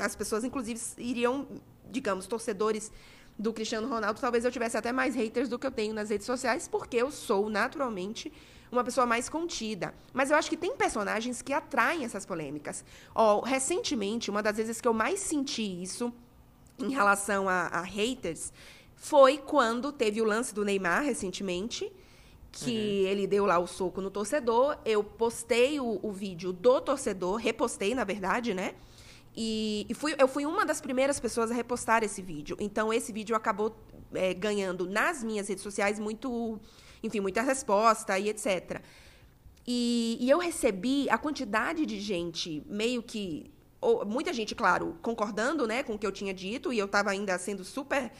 [0.00, 1.46] as pessoas, inclusive, iriam,
[1.90, 2.90] digamos, torcedores
[3.38, 4.20] do Cristiano Ronaldo.
[4.20, 7.10] Talvez eu tivesse até mais haters do que eu tenho nas redes sociais, porque eu
[7.10, 8.32] sou, naturalmente,
[8.70, 9.94] uma pessoa mais contida.
[10.12, 12.84] Mas eu acho que tem personagens que atraem essas polêmicas.
[13.14, 16.12] Ó, recentemente, uma das vezes que eu mais senti isso
[16.78, 18.52] em relação a, a haters
[18.96, 21.90] foi quando teve o lance do Neymar recentemente
[22.50, 23.10] que uhum.
[23.10, 24.78] ele deu lá o soco no torcedor.
[24.84, 28.74] Eu postei o, o, vídeo do torcedor, repostei, na verdade, né?
[29.36, 32.56] E, e, fui, eu fui uma das primeiras pessoas a repostar esse vídeo.
[32.58, 33.76] Então, esse vídeo acabou
[34.14, 36.58] é, ganhando nas minhas redes sociais muito,
[37.02, 38.80] enfim, muita resposta e etc.
[39.66, 45.66] E, e eu recebi a quantidade de gente meio que ou, muita gente, claro, concordando
[45.66, 48.10] né, com o que eu tinha dito, e eu estava ainda sendo super,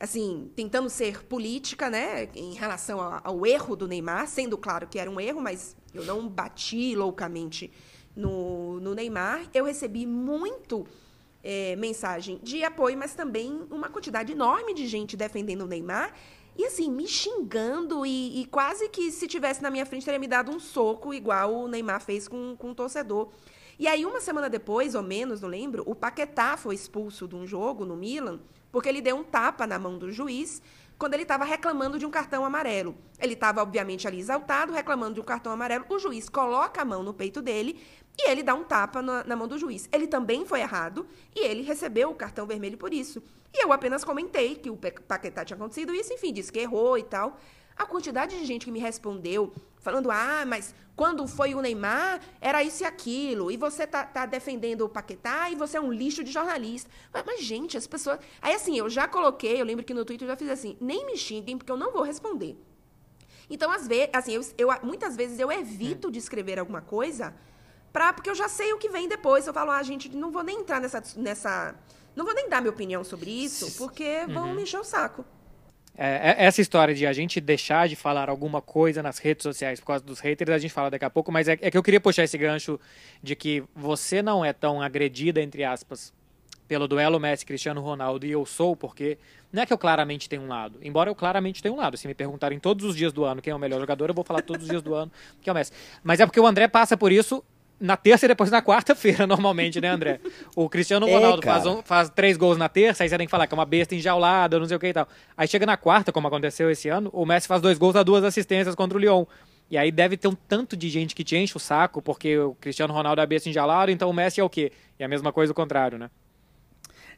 [0.00, 4.98] assim, tentando ser política, né, em relação ao, ao, erro do Neymar, sendo claro que
[4.98, 7.70] era um erro, mas eu não bati loucamente
[8.16, 9.46] no, no Neymar.
[9.52, 10.86] Eu recebi muito
[11.44, 16.14] é, mensagem de apoio, mas também uma quantidade enorme de gente defendendo o Neymar.
[16.56, 20.26] E assim, me xingando e, e quase que se tivesse na minha frente teria me
[20.26, 23.28] dado um soco, igual o Neymar fez com, com o torcedor.
[23.78, 27.46] E aí, uma semana depois, ou menos, não lembro, o Paquetá foi expulso de um
[27.46, 30.62] jogo no Milan, porque ele deu um tapa na mão do juiz
[31.00, 32.94] quando ele estava reclamando de um cartão amarelo.
[33.18, 35.86] Ele estava, obviamente, ali exaltado, reclamando de um cartão amarelo.
[35.88, 37.80] O juiz coloca a mão no peito dele
[38.18, 39.88] e ele dá um tapa na, na, mão do juiz.
[39.90, 43.22] Ele também foi errado e ele recebeu o cartão vermelho por isso.
[43.52, 47.02] E eu apenas comentei que o Paquetá tinha acontecido isso, enfim, disse que errou e
[47.02, 47.38] tal.
[47.74, 52.62] A quantidade de gente que me respondeu falando, ah, mas quando foi o Neymar, era
[52.62, 56.22] isso e aquilo, e você tá, tá defendendo o Paquetá e você é um lixo
[56.22, 56.90] de jornalista.
[57.10, 58.18] Mas, mas, gente, as pessoas.
[58.42, 61.06] Aí, assim, eu já coloquei, eu lembro que no Twitter eu já fiz assim: nem
[61.06, 62.54] me xinguem, porque eu não vou responder.
[63.48, 66.10] Então, às vezes, assim, eu, eu, muitas vezes eu evito hum.
[66.10, 67.34] de escrever alguma coisa,
[67.90, 69.46] pra, porque eu já sei o que vem depois.
[69.46, 71.02] Eu falo, ah, gente, não vou nem entrar nessa.
[71.16, 71.74] nessa
[72.14, 74.54] não vou nem dar minha opinião sobre isso, porque vão uhum.
[74.54, 75.24] me encher o saco.
[76.02, 79.80] É, é, essa história de a gente deixar de falar alguma coisa nas redes sociais
[79.80, 81.82] por causa dos haters, a gente fala daqui a pouco, mas é, é que eu
[81.82, 82.80] queria puxar esse gancho
[83.22, 86.10] de que você não é tão agredida, entre aspas,
[86.66, 89.18] pelo duelo Messi Cristiano Ronaldo e eu sou, porque
[89.52, 91.98] não é que eu claramente tenho um lado, embora eu claramente tenha um lado.
[91.98, 94.24] Se me perguntarem todos os dias do ano quem é o melhor jogador, eu vou
[94.24, 95.70] falar todos os dias do ano que é o Messi.
[96.02, 97.44] Mas é porque o André passa por isso
[97.80, 100.20] na terça e depois na quarta-feira, normalmente, né, André?
[100.54, 103.26] O Cristiano é, Ronaldo é, faz, um, faz três gols na terça, aí você tem
[103.26, 105.08] que falar que é uma besta enjaulada, não sei o que e tal.
[105.36, 108.22] Aí chega na quarta, como aconteceu esse ano, o Messi faz dois gols, dá duas
[108.22, 109.24] assistências contra o Lyon.
[109.70, 112.54] E aí deve ter um tanto de gente que te enche o saco, porque o
[112.60, 114.72] Cristiano Ronaldo é besta enjaulada, então o Messi é o quê?
[114.98, 116.10] E a mesma coisa o contrário, né?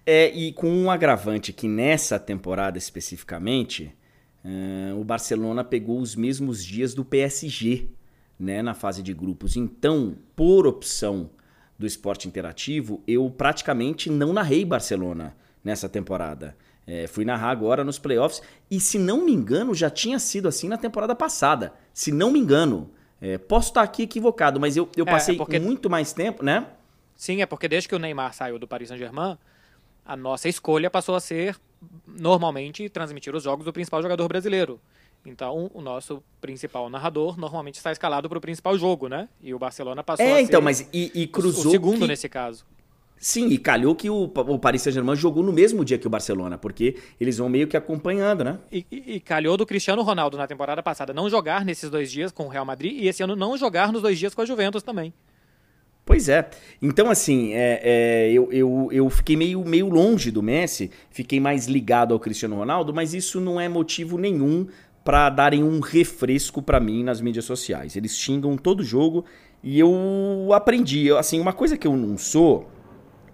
[0.05, 3.94] É, e com um agravante que nessa temporada especificamente,
[4.44, 7.88] uh, o Barcelona pegou os mesmos dias do PSG
[8.42, 9.57] né, na fase de grupos.
[9.57, 11.31] Então, por opção
[11.78, 16.57] do esporte interativo, eu praticamente não narrei Barcelona nessa temporada.
[16.85, 20.68] É, fui narrar agora nos playoffs e, se não me engano, já tinha sido assim
[20.68, 21.72] na temporada passada.
[21.94, 22.90] Se não me engano.
[23.20, 25.61] É, posso estar aqui equivocado, mas eu, eu é, passei é porque...
[25.61, 26.66] muito mais tempo, né?
[27.14, 29.38] Sim, é porque desde que o Neymar saiu do Paris Saint-Germain,
[30.05, 31.57] a nossa escolha passou a ser
[32.05, 34.81] normalmente transmitir os jogos do principal jogador brasileiro.
[35.24, 39.28] Então, o nosso principal narrador normalmente está escalado para o principal jogo, né?
[39.40, 42.06] E o Barcelona passou é, a então, mas e, e cruzou o segundo que...
[42.08, 42.64] nesse caso.
[43.22, 46.58] Sim, e calhou que o, o Paris Saint-Germain jogou no mesmo dia que o Barcelona,
[46.58, 48.58] porque eles vão meio que acompanhando, né?
[48.70, 52.32] E, e, e, calhou do Cristiano Ronaldo na temporada passada não jogar nesses dois dias
[52.32, 54.82] com o Real Madrid e esse ano não jogar nos dois dias com a Juventus
[54.82, 55.14] também.
[56.04, 56.50] Pois é.
[56.80, 61.68] Então, assim, é, é, eu, eu, eu fiquei meio, meio longe do Messi, fiquei mais
[61.68, 64.66] ligado ao Cristiano Ronaldo, mas isso não é motivo nenhum
[65.04, 67.96] para darem um refresco para mim nas mídias sociais.
[67.96, 69.24] Eles xingam todo jogo
[69.62, 71.10] e eu aprendi.
[71.12, 72.68] Assim, uma coisa que eu não sou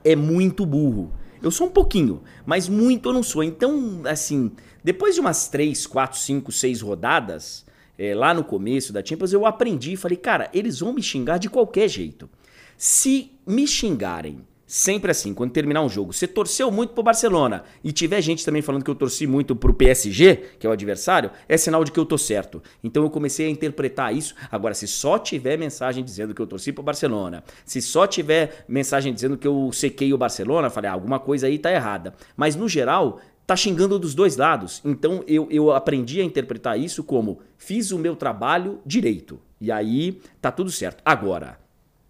[0.05, 1.13] é muito burro.
[1.43, 3.45] Eu sou um pouquinho, mas muito eu não sou.
[3.45, 4.51] Então, assim,
[4.83, 7.65] depois de umas 3, 4, 5, 6 rodadas,
[7.97, 11.39] é, lá no começo da Champions, eu aprendi e falei, cara, eles vão me xingar
[11.39, 12.29] de qualquer jeito.
[12.77, 16.13] Se me xingarem Sempre assim, quando terminar um jogo.
[16.13, 19.73] Você torceu muito pro Barcelona e tiver gente também falando que eu torci muito pro
[19.73, 22.63] PSG, que é o adversário, é sinal de que eu tô certo.
[22.85, 24.35] Então eu comecei a interpretar isso.
[24.53, 29.15] Agora, se só tiver mensagem dizendo que eu torci pro Barcelona, se só tiver mensagem
[29.15, 32.13] dizendo que eu sequei o Barcelona, falei, ah, alguma coisa aí tá errada.
[32.37, 34.83] Mas no geral, tá xingando dos dois lados.
[34.85, 39.41] Então eu, eu aprendi a interpretar isso como fiz o meu trabalho direito.
[39.59, 41.03] E aí tá tudo certo.
[41.07, 41.59] Agora,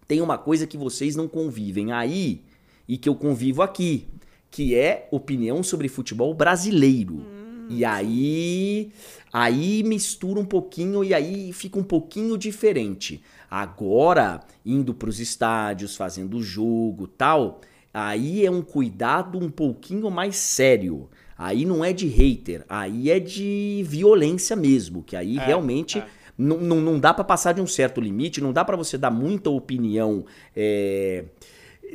[0.09, 2.48] tem uma coisa que vocês não convivem aí
[2.89, 4.07] e que eu convivo aqui,
[4.49, 7.17] que é opinião sobre futebol brasileiro.
[7.17, 7.67] Hum.
[7.69, 8.91] E aí,
[9.31, 13.21] aí mistura um pouquinho e aí fica um pouquinho diferente.
[13.49, 17.61] Agora, indo para os estádios, fazendo jogo, tal,
[17.93, 21.07] aí é um cuidado um pouquinho mais sério.
[21.37, 26.07] Aí não é de hater, aí é de violência mesmo, que aí é, realmente é.
[26.35, 29.11] Não, não, não dá para passar de um certo limite, não dá para você dar
[29.11, 30.25] muita opinião
[30.55, 31.25] é,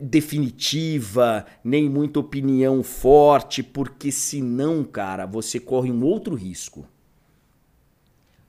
[0.00, 6.87] definitiva, nem muita opinião forte, porque senão, cara, você corre um outro risco.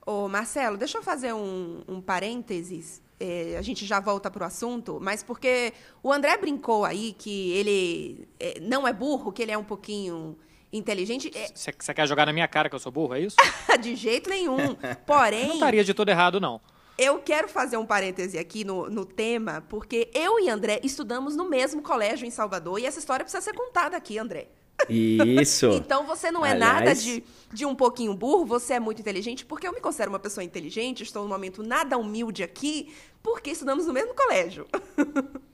[0.04, 3.02] Ô, Marcelo, deixa eu fazer um, um parênteses.
[3.18, 7.52] É, a gente já volta para o assunto, mas porque o André brincou aí que
[7.52, 10.36] ele é, não é burro, que ele é um pouquinho
[10.72, 11.30] inteligente.
[11.54, 11.94] Você é...
[11.94, 13.36] quer jogar na minha cara que eu sou burro, é isso?
[13.80, 14.56] de jeito nenhum.
[15.06, 15.48] Porém.
[15.48, 16.60] não estaria de todo errado, não.
[16.98, 21.48] Eu quero fazer um parêntese aqui no, no tema, porque eu e André estudamos no
[21.48, 24.48] mesmo colégio em Salvador e essa história precisa ser contada aqui, André.
[24.88, 25.66] Isso.
[25.76, 26.74] então você não é Aliás...
[26.74, 30.18] nada de, de um pouquinho burro, você é muito inteligente, porque eu me considero uma
[30.18, 34.66] pessoa inteligente, estou num momento nada humilde aqui, porque estudamos no mesmo colégio.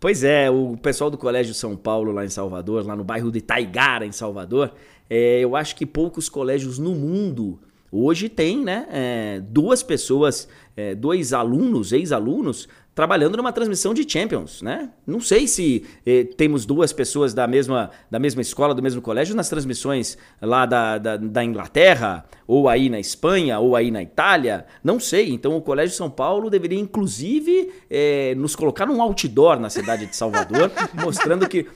[0.00, 3.40] Pois é, o pessoal do Colégio São Paulo, lá em Salvador, lá no bairro de
[3.40, 4.72] Taigara, em Salvador,
[5.10, 7.58] é, eu acho que poucos colégios no mundo
[7.90, 14.60] hoje tem, né, é, duas pessoas, é, dois alunos, ex-alunos, trabalhando numa transmissão de Champions,
[14.60, 14.90] né?
[15.06, 19.36] Não sei se eh, temos duas pessoas da mesma, da mesma escola, do mesmo colégio
[19.36, 24.66] nas transmissões lá da, da, da, Inglaterra, ou aí na Espanha, ou aí na Itália.
[24.82, 25.30] Não sei.
[25.30, 30.16] Então o Colégio São Paulo deveria, inclusive, eh, nos colocar num outdoor na cidade de
[30.16, 30.68] Salvador,
[31.00, 31.68] mostrando que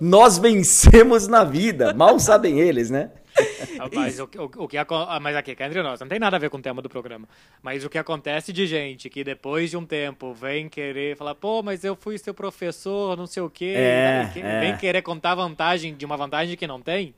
[0.00, 1.92] nós vencemos na vida.
[1.92, 3.10] Mal sabem eles, né?
[3.94, 4.76] Mas, o, o, o, que,
[5.22, 7.28] mas aqui, cá entre nós, não tem nada a ver com o tema do programa.
[7.62, 11.62] Mas o que acontece de gente que depois de um tempo vem querer falar, pô,
[11.62, 14.60] mas eu fui seu professor, não sei o quê, é, vem, é.
[14.60, 17.14] vem querer contar vantagem de uma vantagem que não tem.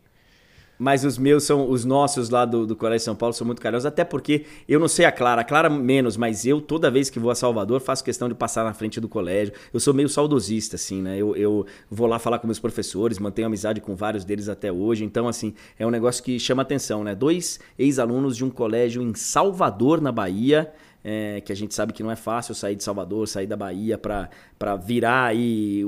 [0.83, 3.87] Mas os meus são, os nossos lá do, do Colégio São Paulo são muito carinhosos,
[3.87, 7.21] até porque eu não sei a Clara, a Clara menos, mas eu, toda vez que
[7.21, 9.55] vou a Salvador, faço questão de passar na frente do colégio.
[9.73, 11.17] Eu sou meio saudosista, assim, né?
[11.17, 15.05] Eu, eu vou lá falar com meus professores, mantenho amizade com vários deles até hoje.
[15.05, 17.15] Então, assim, é um negócio que chama atenção, né?
[17.15, 20.73] Dois ex-alunos de um colégio em Salvador, na Bahia
[21.05, 23.99] é, que a gente sabe que não é fácil sair de Salvador, sair da Bahia
[23.99, 25.85] para virar aí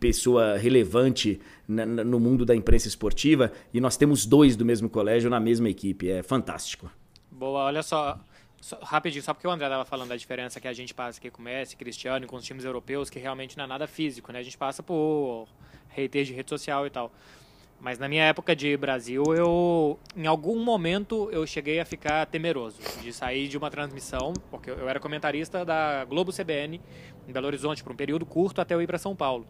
[0.00, 3.52] pessoa relevante no mundo da imprensa esportiva.
[3.72, 6.10] E nós temos dois do mesmo colégio na mesma equipe.
[6.10, 6.90] É fantástico.
[7.30, 8.18] Boa, olha só.
[8.60, 11.30] Só, rapidinho, só porque o André estava falando da diferença que a gente passa aqui
[11.30, 14.32] com o Messi, Cristiano e com os times europeus, que realmente não é nada físico,
[14.32, 14.38] né?
[14.38, 15.46] A gente passa por
[15.90, 17.12] haters de rede social e tal.
[17.78, 22.80] Mas na minha época de Brasil, eu em algum momento eu cheguei a ficar temeroso
[23.02, 26.80] de sair de uma transmissão, porque eu era comentarista da Globo CBN
[27.28, 29.46] em Belo Horizonte por um período curto até eu ir para São Paulo.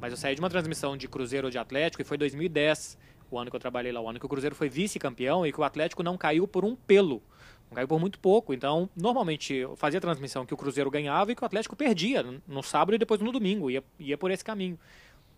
[0.00, 2.96] Mas eu saí de uma transmissão de Cruzeiro ou de Atlético e foi 2010,
[3.30, 5.60] o ano que eu trabalhei lá, o ano que o Cruzeiro foi vice-campeão e que
[5.60, 7.22] o Atlético não caiu por um pelo.
[7.68, 8.54] Não caiu por muito pouco.
[8.54, 12.62] Então, normalmente eu fazia transmissão que o Cruzeiro ganhava e que o Atlético perdia no
[12.62, 13.70] sábado e depois no domingo.
[13.70, 14.78] Ia, ia por esse caminho.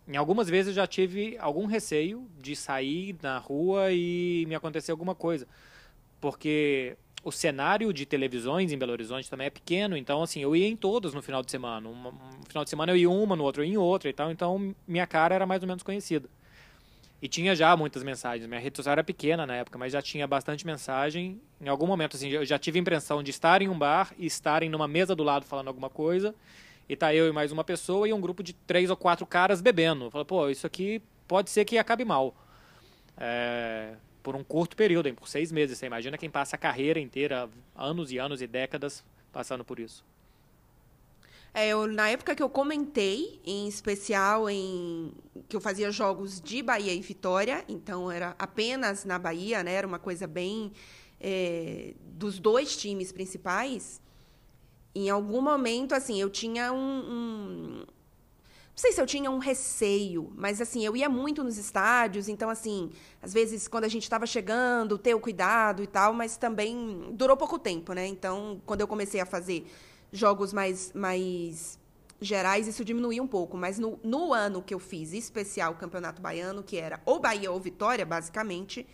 [0.07, 4.93] Em algumas vezes eu já tive algum receio de sair na rua e me acontecer
[4.93, 5.47] alguma coisa.
[6.21, 10.67] Porque o cenário de televisões em Belo Horizonte também é pequeno, então assim, eu ia
[10.67, 11.89] em todas no final de semana.
[11.89, 14.13] Um, um final de semana eu ia uma, no outro eu ia em outra e
[14.13, 16.29] tal, então minha cara era mais ou menos conhecida.
[17.23, 18.49] E tinha já muitas mensagens.
[18.49, 21.39] Minha rede social era pequena na época, mas já tinha bastante mensagem.
[21.61, 24.25] Em algum momento, assim, eu já tive a impressão de estar em um bar e
[24.25, 26.35] estarem numa mesa do lado falando alguma coisa
[26.89, 29.61] e tá eu e mais uma pessoa e um grupo de três ou quatro caras
[29.61, 30.11] bebendo.
[30.11, 32.35] Fala, pô, isso aqui pode ser que acabe mal.
[33.17, 35.79] É, por um curto período, hein, por seis meses.
[35.79, 40.05] Você imagina quem passa a carreira inteira, anos e anos e décadas, passando por isso.
[41.53, 45.13] É, eu, na época que eu comentei, em especial em
[45.49, 49.73] que eu fazia jogos de Bahia e Vitória, então era apenas na Bahia, né?
[49.73, 50.73] Era uma coisa bem
[51.21, 54.01] é, dos dois times principais
[54.95, 57.85] em algum momento, assim, eu tinha um, um,
[58.81, 62.91] sei se eu tinha um receio, mas, assim, eu ia muito nos estádios, então, assim,
[63.23, 67.37] às vezes, quando a gente estava chegando, ter o cuidado e tal, mas também durou
[67.37, 68.07] pouco tempo, né?
[68.07, 69.67] Então, quando eu comecei a fazer
[70.11, 71.79] jogos mais, mais
[72.21, 76.63] gerais isso diminuía um pouco, mas no, no ano que eu fiz especial Campeonato Baiano,
[76.63, 78.87] que era ou Bahia ou Vitória, basicamente,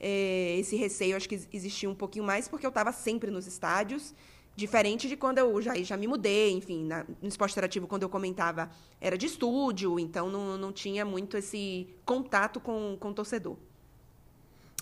[0.00, 4.14] é, esse receio acho que existia um pouquinho mais, porque eu estava sempre nos estádios,
[4.56, 8.08] diferente de quando eu já, já me mudei, enfim, na, no esporte interativo, quando eu
[8.08, 13.56] comentava, era de estúdio, então não, não tinha muito esse contato com, com o torcedor.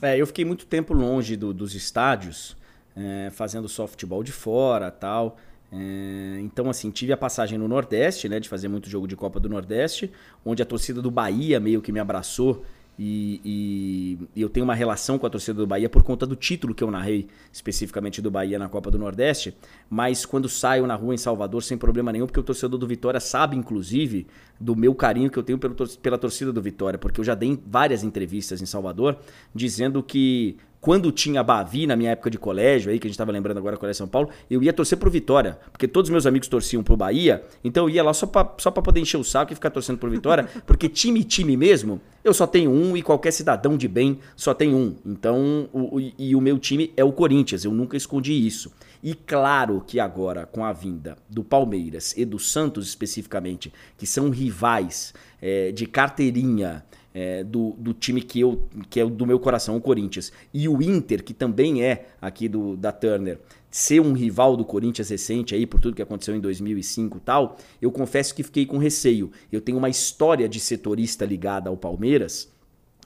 [0.01, 2.57] É, eu fiquei muito tempo longe do, dos estádios,
[2.97, 5.37] é, fazendo softball de fora tal.
[5.73, 9.41] É, então, assim, tive a passagem no Nordeste, né, de fazer muito jogo de Copa
[9.41, 10.13] do Nordeste,
[10.45, 12.65] onde a torcida do Bahia meio que me abraçou
[13.05, 16.37] e, e, e, eu tenho uma relação com a torcida do Bahia por conta do
[16.37, 19.57] título que eu narrei, especificamente do Bahia na Copa do Nordeste.
[19.91, 23.19] Mas quando saio na rua em Salvador, sem problema nenhum, porque o torcedor do Vitória
[23.19, 24.29] sabe, inclusive,
[24.61, 27.59] do meu carinho que eu tenho pelo, pela torcida do Vitória, porque eu já dei
[27.67, 29.19] várias entrevistas em Salvador
[29.53, 33.31] dizendo que quando tinha Bavi na minha época de colégio, aí que a gente estava
[33.31, 36.49] lembrando agora Colégio São Paulo, eu ia torcer pro Vitória, porque todos os meus amigos
[36.49, 39.53] torciam pro Bahia, então eu ia lá só para só pra poder encher o saco
[39.53, 43.31] e ficar torcendo pro Vitória, porque time time mesmo, eu só tenho um e qualquer
[43.31, 44.97] cidadão de bem só tem um.
[45.07, 48.73] Então, o, o, e o meu time é o Corinthians, eu nunca escondi isso.
[49.01, 54.31] E claro que agora, com a vinda do Palmeiras e do Santos especificamente, que são
[54.31, 56.85] rivais é, de carteirinha,
[57.15, 60.83] é, do, do time que, eu, que é do meu coração, o Corinthians, e o
[60.83, 63.39] Inter, que também é aqui do da Turner,
[63.71, 67.57] ser um rival do Corinthians recente aí, por tudo que aconteceu em 2005 e tal,
[67.81, 69.31] eu confesso que fiquei com receio.
[69.51, 72.53] Eu tenho uma história de setorista ligada ao Palmeiras,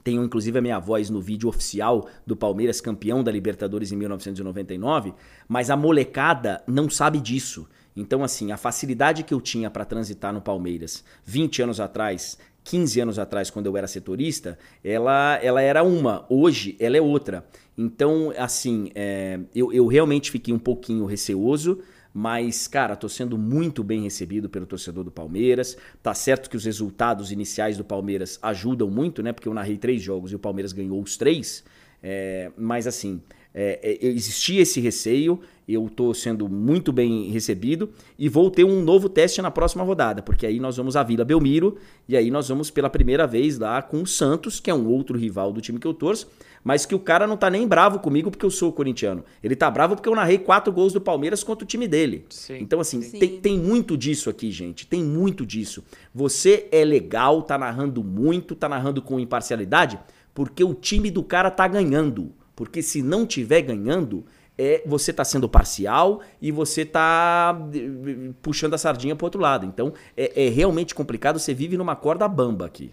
[0.02, 5.12] tenho inclusive a minha voz no vídeo oficial do Palmeiras campeão da Libertadores em 1999,
[5.48, 7.68] mas a molecada não sabe disso.
[7.96, 13.00] Então, assim, a facilidade que eu tinha para transitar no Palmeiras 20 anos atrás 15
[13.00, 16.26] anos atrás, quando eu era setorista, ela, ela era uma.
[16.28, 17.46] Hoje, ela é outra.
[17.78, 21.80] Então, assim, é, eu, eu realmente fiquei um pouquinho receoso,
[22.12, 25.76] mas, cara, tô sendo muito bem recebido pelo torcedor do Palmeiras.
[26.02, 29.32] Tá certo que os resultados iniciais do Palmeiras ajudam muito, né?
[29.32, 31.62] Porque eu narrei três jogos e o Palmeiras ganhou os três.
[32.02, 33.22] É, mas, assim,
[33.58, 37.88] é, é, existia esse receio, eu estou sendo muito bem recebido
[38.18, 41.24] e vou ter um novo teste na próxima rodada, porque aí nós vamos à Vila
[41.24, 44.86] Belmiro e aí nós vamos pela primeira vez lá com o Santos, que é um
[44.86, 46.28] outro rival do time que eu torço,
[46.62, 49.24] mas que o cara não tá nem bravo comigo porque eu sou corintiano.
[49.42, 52.26] Ele tá bravo porque eu narrei quatro gols do Palmeiras contra o time dele.
[52.28, 52.58] Sim.
[52.60, 54.86] Então, assim, Tem, tem muito disso aqui, gente.
[54.86, 55.82] Tem muito disso.
[56.14, 59.98] Você é legal, tá narrando muito, tá narrando com imparcialidade,
[60.34, 62.32] porque o time do cara tá ganhando.
[62.56, 64.24] Porque se não tiver ganhando,
[64.58, 69.66] é você está sendo parcial e você está eh, puxando a sardinha para outro lado.
[69.66, 71.38] Então é, é, realmente complicado.
[71.38, 72.90] Você vive numa corda bamba aqui.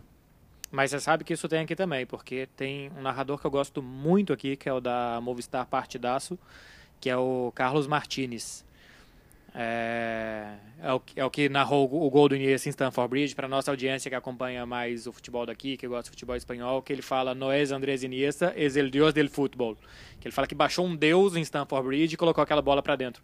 [0.70, 3.82] Mas você sabe que isso tem aqui também, porque tem um narrador que eu gosto
[3.82, 6.38] muito aqui, que é o da Movistar Partidaço,
[7.00, 8.66] que é o Carlos Martinez.
[9.56, 13.36] É, é, o, é o que narrou o gol do Iniesta em Stamford Bridge.
[13.36, 16.92] Para nossa audiência que acompanha mais o futebol daqui, que gosta de futebol espanhol, que
[16.92, 19.78] ele fala no es Andrés Iniesta, es el dios del fútbol.
[20.20, 22.96] Que ele fala que baixou um deus em Stamford Bridge e colocou aquela bola para
[22.96, 23.22] dentro.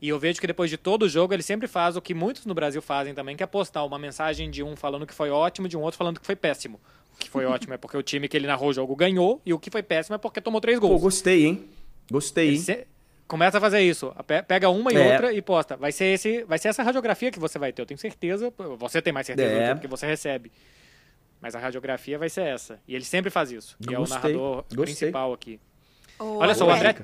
[0.00, 2.44] E eu vejo que depois de todo o jogo ele sempre faz o que muitos
[2.44, 5.66] no Brasil fazem também, que é postar uma mensagem de um falando que foi ótimo,
[5.66, 6.78] de um outro falando que foi péssimo.
[7.14, 9.52] O que foi ótimo é porque o time que ele narrou o jogo ganhou, e
[9.52, 10.94] o que foi péssimo é porque tomou três gols.
[10.94, 11.64] Pô, gostei, hein?
[12.10, 12.48] Gostei.
[12.48, 12.86] Ele, se...
[13.26, 14.14] Começa a fazer isso.
[14.46, 15.12] Pega uma e é.
[15.12, 15.76] outra e posta.
[15.76, 17.82] Vai ser, esse, vai ser essa radiografia que você vai ter.
[17.82, 18.52] Eu tenho certeza.
[18.78, 19.74] Você tem mais certeza é.
[19.74, 20.52] porque você recebe.
[21.40, 22.80] Mas a radiografia vai ser essa.
[22.86, 23.76] E ele sempre faz isso.
[23.78, 24.84] Que é o narrador Gostei.
[24.84, 25.60] principal aqui.
[26.18, 26.96] Oh, Olha só, o André.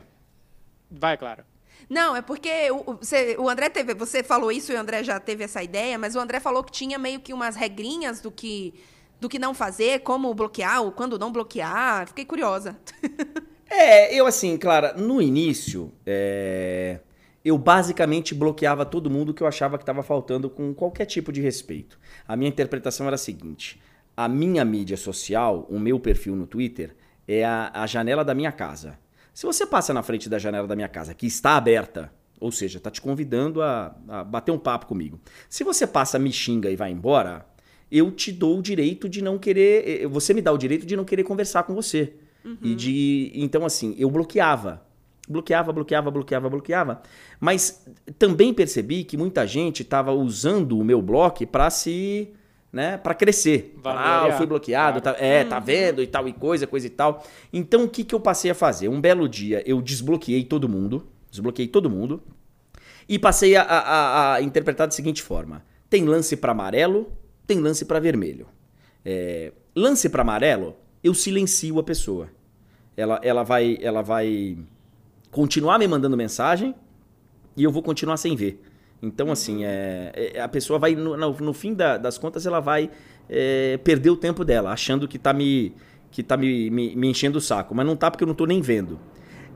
[0.90, 1.46] Vai, Clara.
[1.88, 3.94] Não, é porque o, você, o André teve.
[3.94, 6.72] Você falou isso e o André já teve essa ideia, mas o André falou que
[6.72, 8.74] tinha meio que umas regrinhas do que,
[9.20, 12.06] do que não fazer, como bloquear ou quando não bloquear.
[12.08, 12.78] Fiquei curiosa.
[13.70, 16.98] É, eu assim, Clara, no início, é,
[17.44, 21.40] eu basicamente bloqueava todo mundo que eu achava que estava faltando com qualquer tipo de
[21.40, 21.96] respeito.
[22.26, 23.80] A minha interpretação era a seguinte:
[24.16, 26.96] a minha mídia social, o meu perfil no Twitter,
[27.28, 28.98] é a, a janela da minha casa.
[29.32, 32.78] Se você passa na frente da janela da minha casa, que está aberta, ou seja,
[32.78, 35.20] está te convidando a, a bater um papo comigo.
[35.48, 37.46] Se você passa, me xinga e vai embora,
[37.90, 40.08] eu te dou o direito de não querer.
[40.08, 42.14] Você me dá o direito de não querer conversar com você.
[42.44, 42.58] Uhum.
[42.62, 43.32] E de.
[43.34, 44.82] Então, assim, eu bloqueava.
[45.28, 47.02] Bloqueava, bloqueava, bloqueava, bloqueava.
[47.38, 47.86] Mas
[48.18, 52.32] também percebi que muita gente estava usando o meu bloco para se.
[52.72, 53.76] Né, para crescer.
[53.84, 55.18] Ah, eu fui bloqueado, claro.
[55.18, 55.64] tá, é, tá uhum.
[55.64, 57.24] vendo e tal e coisa, coisa e tal.
[57.52, 58.86] Então o que, que eu passei a fazer?
[58.86, 62.22] Um belo dia eu desbloqueei todo mundo, desbloqueei todo mundo
[63.08, 67.12] e passei a, a, a interpretar da seguinte forma: tem lance para amarelo,
[67.44, 68.46] tem lance para vermelho.
[69.04, 72.28] É, lance para amarelo eu silencio a pessoa.
[72.96, 74.58] Ela, ela, vai, ela vai
[75.30, 76.74] continuar me mandando mensagem
[77.56, 78.62] e eu vou continuar sem ver.
[79.02, 82.90] Então, assim, é, é, a pessoa vai, no, no fim da, das contas, ela vai
[83.28, 85.72] é, perder o tempo dela, achando que tá me,
[86.10, 87.74] que tá me, me, me enchendo o saco.
[87.74, 88.98] Mas não tá porque eu não tô nem vendo.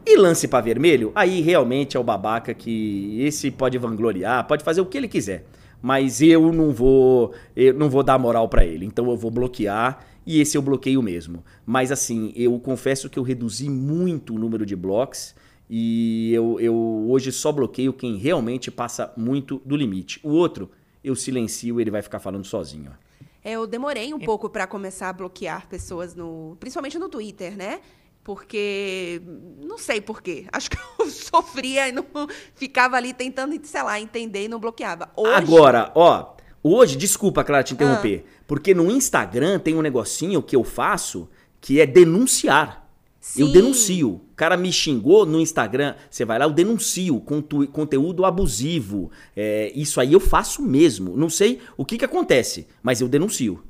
[0.06, 4.80] E lance para vermelho, aí realmente é o babaca que esse pode vangloriar, pode fazer
[4.80, 5.44] o que ele quiser.
[5.80, 8.86] Mas eu não vou, eu não vou dar moral para ele.
[8.86, 11.44] Então eu vou bloquear e esse eu bloqueio mesmo.
[11.66, 15.34] Mas assim, eu confesso que eu reduzi muito o número de blocos
[15.68, 16.74] e eu, eu
[17.08, 20.20] hoje só bloqueio quem realmente passa muito do limite.
[20.22, 20.70] O outro,
[21.02, 22.92] eu silencio e ele vai ficar falando sozinho.
[23.42, 27.80] É, eu demorei um pouco para começar a bloquear pessoas no, principalmente no Twitter, né?
[28.22, 29.20] Porque
[29.62, 30.46] não sei por quê.
[30.52, 32.06] Acho que eu sofria e não
[32.54, 35.10] ficava ali tentando, sei lá, entender e não bloqueava.
[35.14, 35.34] Hoje...
[35.34, 38.33] Agora, ó, hoje, desculpa, Clara, te interromper, ah.
[38.46, 41.28] Porque no Instagram tem um negocinho que eu faço
[41.60, 42.84] que é denunciar.
[43.20, 43.40] Sim.
[43.40, 44.10] Eu denuncio.
[44.10, 47.18] O cara me xingou no Instagram, você vai lá, eu denuncio
[47.72, 49.10] conteúdo abusivo.
[49.34, 51.16] É, isso aí eu faço mesmo.
[51.16, 53.64] Não sei o que, que acontece, mas eu denuncio.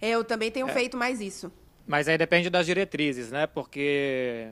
[0.00, 0.72] Eu também tenho é.
[0.72, 1.52] feito mais isso.
[1.86, 3.46] Mas aí depende das diretrizes, né?
[3.46, 4.48] Porque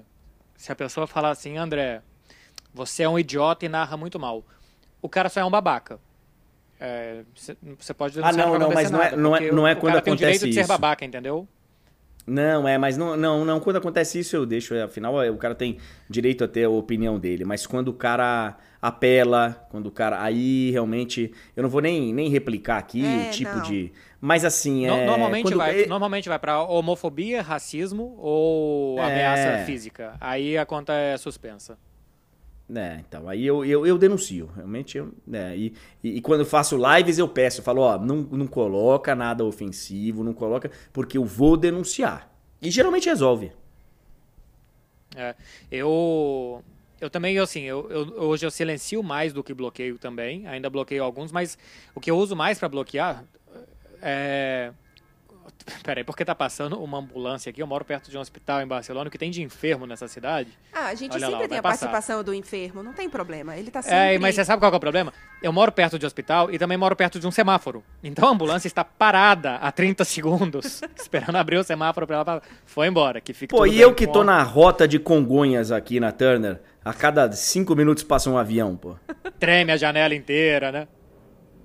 [0.55, 2.03] se a pessoa falar assim, André,
[2.75, 4.45] você é um idiota e narra muito mal.
[5.01, 5.99] O cara só é um babaca.
[6.81, 7.23] É,
[7.79, 9.97] você pode denunciar Ah, não, não, mas não é, não é, não é quando acontece
[9.97, 9.97] isso.
[9.97, 11.49] O cara tem o direito de ser babaca, entendeu?
[12.29, 15.39] Não, é, mas não, não, não, quando acontece isso eu deixo, é, afinal é, o
[15.39, 15.79] cara tem
[16.11, 20.71] direito a ter a opinião dele, mas quando o cara apela, quando o cara, aí
[20.71, 23.63] realmente, eu não vou nem, nem replicar aqui é, o tipo não.
[23.63, 25.57] de, mas assim, é, normalmente quando...
[25.57, 29.05] vai, normalmente vai para homofobia, racismo ou é.
[29.05, 31.79] ameaça física, aí a conta é suspensa.
[32.75, 35.73] É, então, aí eu, eu, eu denuncio, realmente, eu, né, e,
[36.05, 39.43] e, e, quando eu faço lives eu peço, eu falo, ó, não, não coloca nada
[39.43, 42.31] ofensivo, não coloca, porque eu vou denunciar.
[42.61, 43.53] E geralmente resolve.
[45.17, 45.35] É,
[45.71, 46.63] eu,
[47.01, 51.03] eu também, assim, eu, eu, hoje eu silencio mais do que bloqueio também, ainda bloqueio
[51.03, 51.57] alguns, mas
[51.95, 53.25] o que eu uso mais para bloquear
[54.03, 54.73] é
[55.83, 57.63] Peraí, porque tá passando uma ambulância aqui?
[57.63, 60.51] Eu moro perto de um hospital em Barcelona que tem de enfermo nessa cidade.
[60.73, 61.87] Ah, a gente Olha sempre lá, tem a passar.
[61.89, 63.57] participação do enfermo, não tem problema.
[63.57, 63.97] Ele tá é, sempre...
[63.97, 65.13] É, mas você sabe qual é o problema?
[65.43, 67.85] Eu moro perto de um hospital e também moro perto de um semáforo.
[68.03, 72.89] Então a ambulância está parada há 30 segundos, esperando abrir o semáforo pra ela Foi
[72.89, 76.61] embora, que fica Pô, e eu que tô na rota de Congonhas aqui na Turner,
[76.85, 78.97] a cada 5 minutos passa um avião, pô.
[79.39, 80.89] Treme a janela inteira, né?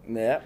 [0.08, 0.42] Né?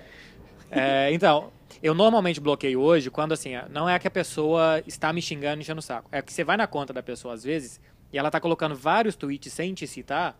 [0.69, 1.51] É, então,
[1.81, 5.61] eu normalmente bloqueio hoje quando, assim, não é que a pessoa está me xingando e
[5.61, 6.09] enchendo o saco.
[6.11, 7.79] É que você vai na conta da pessoa, às vezes,
[8.11, 10.39] e ela tá colocando vários tweets sem te citar,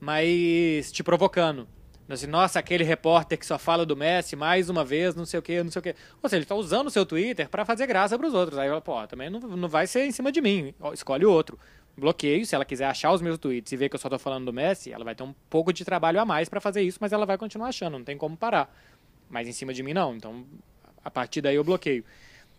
[0.00, 1.68] mas te provocando.
[2.08, 5.42] Assim, nossa, aquele repórter que só fala do Messi mais uma vez, não sei o
[5.42, 5.94] que, não sei o que.
[6.22, 8.58] Ou seja, ele está usando o seu Twitter para fazer graça para os outros.
[8.58, 10.74] Aí, pô, também não, não vai ser em cima de mim.
[10.94, 11.58] Escolhe outro.
[11.94, 14.46] Bloqueio, se ela quiser achar os meus tweets e ver que eu só estou falando
[14.46, 17.12] do Messi, ela vai ter um pouco de trabalho a mais para fazer isso, mas
[17.12, 18.72] ela vai continuar achando, não tem como parar.
[19.28, 20.14] Mas em cima de mim, não.
[20.14, 20.44] Então,
[21.04, 22.04] a partir daí eu bloqueio.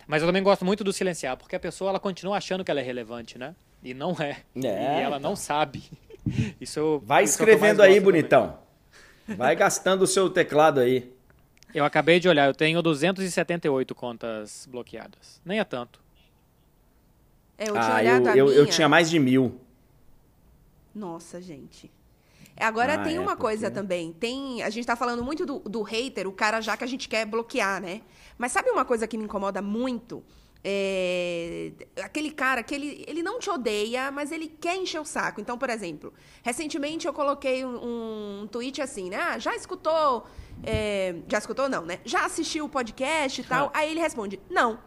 [0.06, 2.80] Mas eu também gosto muito do silenciar, porque a pessoa ela continua achando que ela
[2.80, 3.54] é relevante, né?
[3.82, 4.42] E não é.
[4.56, 5.82] é e ela não sabe.
[6.60, 8.58] Isso Vai isso escrevendo aí, bonitão.
[9.24, 9.38] Também.
[9.38, 11.10] Vai gastando o seu teclado aí.
[11.74, 15.40] Eu acabei de olhar, eu tenho 278 contas bloqueadas.
[15.44, 16.00] Nem é tanto.
[17.56, 19.60] É, eu tinha ah, eu, eu, eu, tinha mais de mil.
[20.94, 21.90] Nossa, gente.
[22.60, 23.80] Agora ah, tem uma é coisa porque...
[23.80, 24.12] também.
[24.12, 27.08] Tem, a gente tá falando muito do, do hater, o cara já que a gente
[27.08, 28.02] quer bloquear, né?
[28.36, 30.22] Mas sabe uma coisa que me incomoda muito?
[30.62, 35.40] É, aquele cara que ele, ele não te odeia, mas ele quer encher o saco.
[35.40, 39.16] Então, por exemplo, recentemente eu coloquei um, um tweet assim, né?
[39.16, 40.26] Ah, já escutou?
[40.62, 42.00] É, já escutou, não, né?
[42.04, 43.70] Já assistiu o podcast e tal?
[43.72, 44.78] Aí ele responde, não.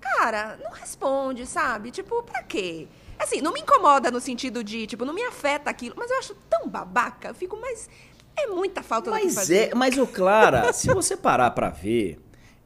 [0.00, 1.92] Cara, não responde, sabe?
[1.92, 2.88] Tipo, pra quê?
[3.22, 6.34] Assim, não me incomoda no sentido de, tipo, não me afeta aquilo, mas eu acho
[6.50, 7.88] tão babaca, eu fico, mas
[8.36, 9.70] é muita falta mas do que fazer.
[9.70, 12.18] É, mas, ô Clara, se você parar pra ver,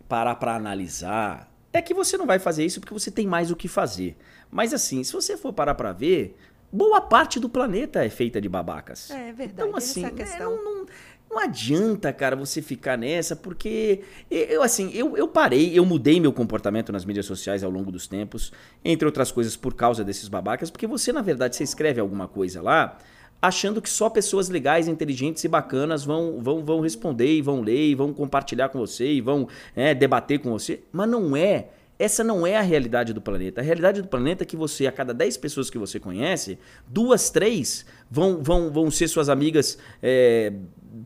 [0.08, 3.56] parar pra analisar, é que você não vai fazer isso porque você tem mais o
[3.56, 4.16] que fazer.
[4.50, 6.36] Mas assim, se você for parar pra ver,
[6.72, 9.10] boa parte do planeta é feita de babacas.
[9.10, 9.68] É verdade.
[9.68, 10.52] Então, assim, essa é, questão.
[10.52, 10.86] É, não, não,
[11.30, 14.00] não adianta, cara, você ficar nessa, porque
[14.30, 18.06] eu assim, eu, eu parei, eu mudei meu comportamento nas mídias sociais ao longo dos
[18.06, 18.52] tempos,
[18.84, 22.62] entre outras coisas por causa desses babacas, porque você, na verdade, você escreve alguma coisa
[22.62, 22.96] lá,
[23.40, 27.90] achando que só pessoas legais, inteligentes e bacanas vão, vão, vão responder e vão ler
[27.90, 31.68] e vão compartilhar com você e vão é, debater com você, mas não é.
[31.98, 33.60] Essa não é a realidade do planeta.
[33.60, 37.30] A realidade do planeta é que você, a cada 10 pessoas que você conhece, duas,
[37.30, 40.52] três vão, vão, vão ser suas amigas é,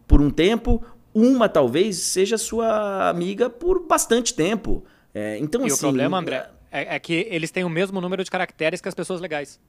[0.09, 0.83] por um tempo,
[1.15, 4.85] uma talvez seja sua amiga por bastante tempo.
[5.15, 8.23] É, então, e assim, o problema, André, é, é, que eles têm o mesmo número
[8.23, 9.61] de caracteres que as pessoas legais.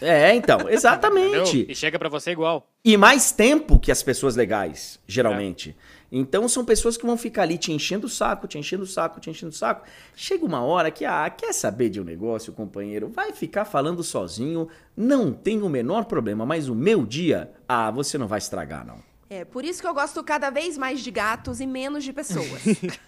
[0.00, 1.36] É, então, exatamente.
[1.36, 1.66] Entendeu?
[1.68, 2.68] E chega pra você igual.
[2.84, 5.76] E mais tempo que as pessoas legais, geralmente.
[6.12, 9.20] Então são pessoas que vão ficar ali te enchendo o saco, te enchendo o saco,
[9.20, 9.86] te enchendo o saco.
[10.16, 13.08] Chega uma hora que, ah, quer saber de um negócio, companheiro?
[13.08, 18.18] Vai ficar falando sozinho, não tem o menor problema, mas o meu dia, ah, você
[18.18, 18.98] não vai estragar, não.
[19.32, 22.64] É, por isso que eu gosto cada vez mais de gatos e menos de pessoas.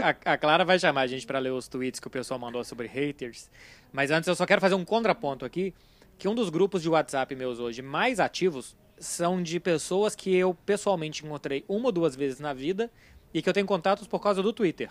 [0.00, 2.38] A, a- a Clara vai chamar a gente pra ler os tweets que o pessoal
[2.38, 3.50] mandou sobre haters.
[3.92, 5.74] Mas antes eu só quero fazer um contraponto aqui,
[6.16, 10.54] que um dos grupos de WhatsApp meus hoje mais ativos são de pessoas que eu
[10.66, 12.90] pessoalmente encontrei uma ou duas vezes na vida
[13.32, 14.90] e que eu tenho contatos por causa do Twitter.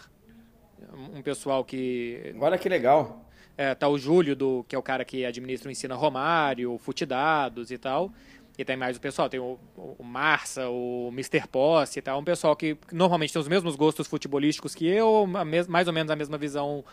[1.13, 3.25] Um pessoal que Olha que legal.
[3.57, 6.77] é, tá o Júlio, do, que é o cara que administra o Ensina Romário, o
[6.77, 8.11] Futidados e tal.
[8.57, 11.47] E tem mais o pessoal, tem o, o Marça, o Mr.
[11.47, 12.19] Posse e tal.
[12.19, 16.11] Um pessoal que normalmente tem os mesmos gostos futebolísticos que eu, mes- mais ou menos
[16.11, 16.85] a mesma visão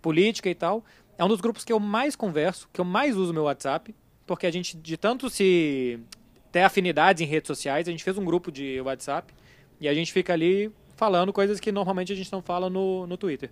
[0.00, 0.84] política e tal.
[1.18, 3.92] É um dos grupos que eu mais converso, que eu mais uso meu WhatsApp,
[4.24, 5.98] porque a gente, de tanto se
[6.50, 9.32] ter afinidades em redes sociais, a gente fez um grupo de WhatsApp
[9.80, 13.16] e a gente fica ali falando coisas que normalmente a gente não fala no, no
[13.16, 13.50] Twitter.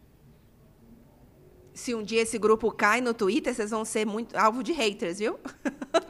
[1.72, 5.20] Se um dia esse grupo cai no Twitter, vocês vão ser muito alvo de haters,
[5.20, 5.38] viu?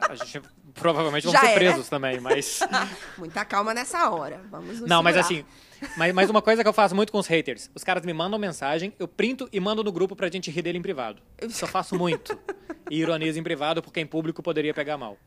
[0.01, 0.41] A gente
[0.73, 2.59] provavelmente vão ser presos também, mas.
[3.17, 4.41] Muita calma nessa hora.
[4.49, 5.39] Vamos nos Não, mas segurar.
[5.41, 5.45] assim.
[5.95, 8.39] Mas, mas uma coisa que eu faço muito com os haters: os caras me mandam
[8.39, 11.21] mensagem, eu printo e mando no grupo pra gente rir dele em privado.
[11.41, 12.37] Isso eu faço muito.
[12.89, 15.17] E ironizo em privado porque em público poderia pegar mal.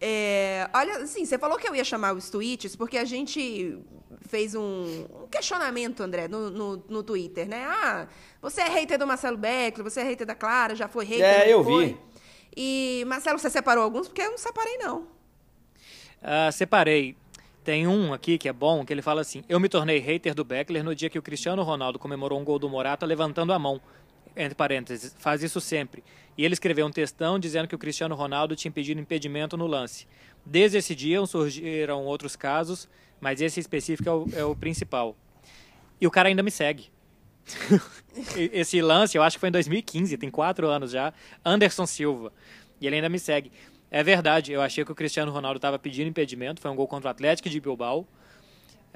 [0.00, 3.78] É, olha, assim, você falou que eu ia chamar os tweets porque a gente
[4.28, 7.64] fez um, um questionamento, André, no, no, no Twitter, né?
[7.66, 8.06] Ah,
[8.40, 11.52] você é hater do Marcelo Beckler, você é hater da Clara, já foi hater, É,
[11.52, 11.86] eu foi?
[11.86, 11.98] vi.
[12.56, 14.06] E, Marcelo, você separou alguns?
[14.08, 15.06] Porque eu não separei, não.
[16.22, 17.16] Ah, separei.
[17.64, 20.44] Tem um aqui que é bom, que ele fala assim: Eu me tornei hater do
[20.44, 23.80] Beckler no dia que o Cristiano Ronaldo comemorou um gol do Morata levantando a mão.
[24.36, 26.02] Entre parênteses, faz isso sempre.
[26.36, 30.06] E ele escreveu um textão dizendo que o Cristiano Ronaldo tinha pedido impedimento no lance.
[30.44, 32.88] Desde esse dia surgiram outros casos,
[33.20, 35.16] mas esse específico é o, é o principal.
[36.00, 36.90] E o cara ainda me segue.
[38.36, 41.12] Esse lance, eu acho que foi em 2015, tem quatro anos já.
[41.44, 42.32] Anderson Silva.
[42.80, 43.52] E ele ainda me segue.
[43.90, 46.60] É verdade, eu achei que o Cristiano Ronaldo estava pedindo impedimento.
[46.60, 48.06] Foi um gol contra o Atlético de Bilbao.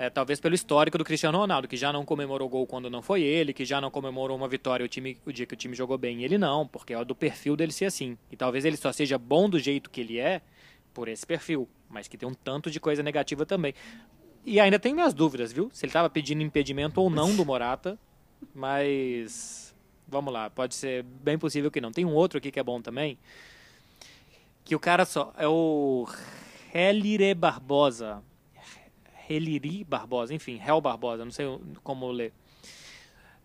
[0.00, 3.20] É, talvez pelo histórico do Cristiano Ronaldo, que já não comemorou gol quando não foi
[3.22, 5.98] ele, que já não comemorou uma vitória o, time, o dia que o time jogou
[5.98, 6.20] bem.
[6.20, 8.16] E ele não, porque é do perfil dele ser assim.
[8.30, 10.40] E talvez ele só seja bom do jeito que ele é
[10.94, 13.74] por esse perfil, mas que tem um tanto de coisa negativa também.
[14.46, 15.68] E ainda tem minhas dúvidas, viu?
[15.72, 17.98] Se ele estava pedindo impedimento ou não do Morata,
[18.54, 19.74] mas
[20.06, 21.90] vamos lá, pode ser bem possível que não.
[21.90, 23.18] Tem um outro aqui que é bom também,
[24.64, 26.08] que o cara só é o
[26.72, 28.22] Helire Barbosa.
[29.28, 31.46] Heliri Barbosa, enfim, Hel Barbosa, não sei
[31.82, 32.32] como ler.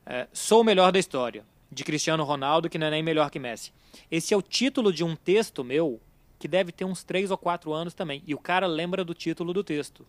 [0.06, 3.40] É, Sou o melhor da história, de Cristiano Ronaldo, que não é nem melhor que
[3.40, 3.72] Messi.
[4.10, 6.00] Esse é o título de um texto meu,
[6.40, 8.22] que deve ter uns 3 ou 4 anos também.
[8.28, 10.06] E o cara lembra do título do texto.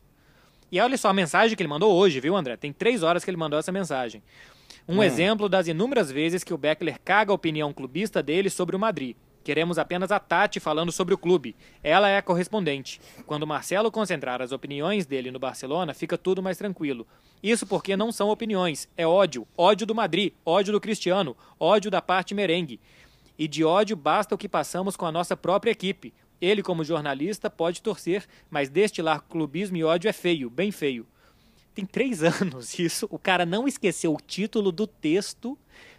[0.71, 2.57] E olha só a mensagem que ele mandou hoje, viu, André?
[2.57, 4.23] Tem três horas que ele mandou essa mensagem.
[4.89, 8.79] Um exemplo das inúmeras vezes que o Beckler caga a opinião clubista dele sobre o
[8.79, 9.17] Madrid.
[9.45, 11.55] Queremos apenas a Tati falando sobre o clube.
[11.83, 12.99] Ela é a correspondente.
[13.27, 17.07] Quando Marcelo concentrar as opiniões dele no Barcelona, fica tudo mais tranquilo.
[17.43, 19.47] Isso porque não são opiniões, é ódio.
[19.55, 22.81] Ódio do Madrid, ódio do Cristiano, ódio da parte merengue.
[23.39, 26.15] E de ódio basta o que passamos com a nossa própria equipe.
[26.41, 31.07] Ele, como jornalista, pode torcer, mas destilar clubismo e ódio é feio, bem feio.
[31.75, 33.07] Tem três anos isso.
[33.11, 35.59] O cara não esqueceu o título do texto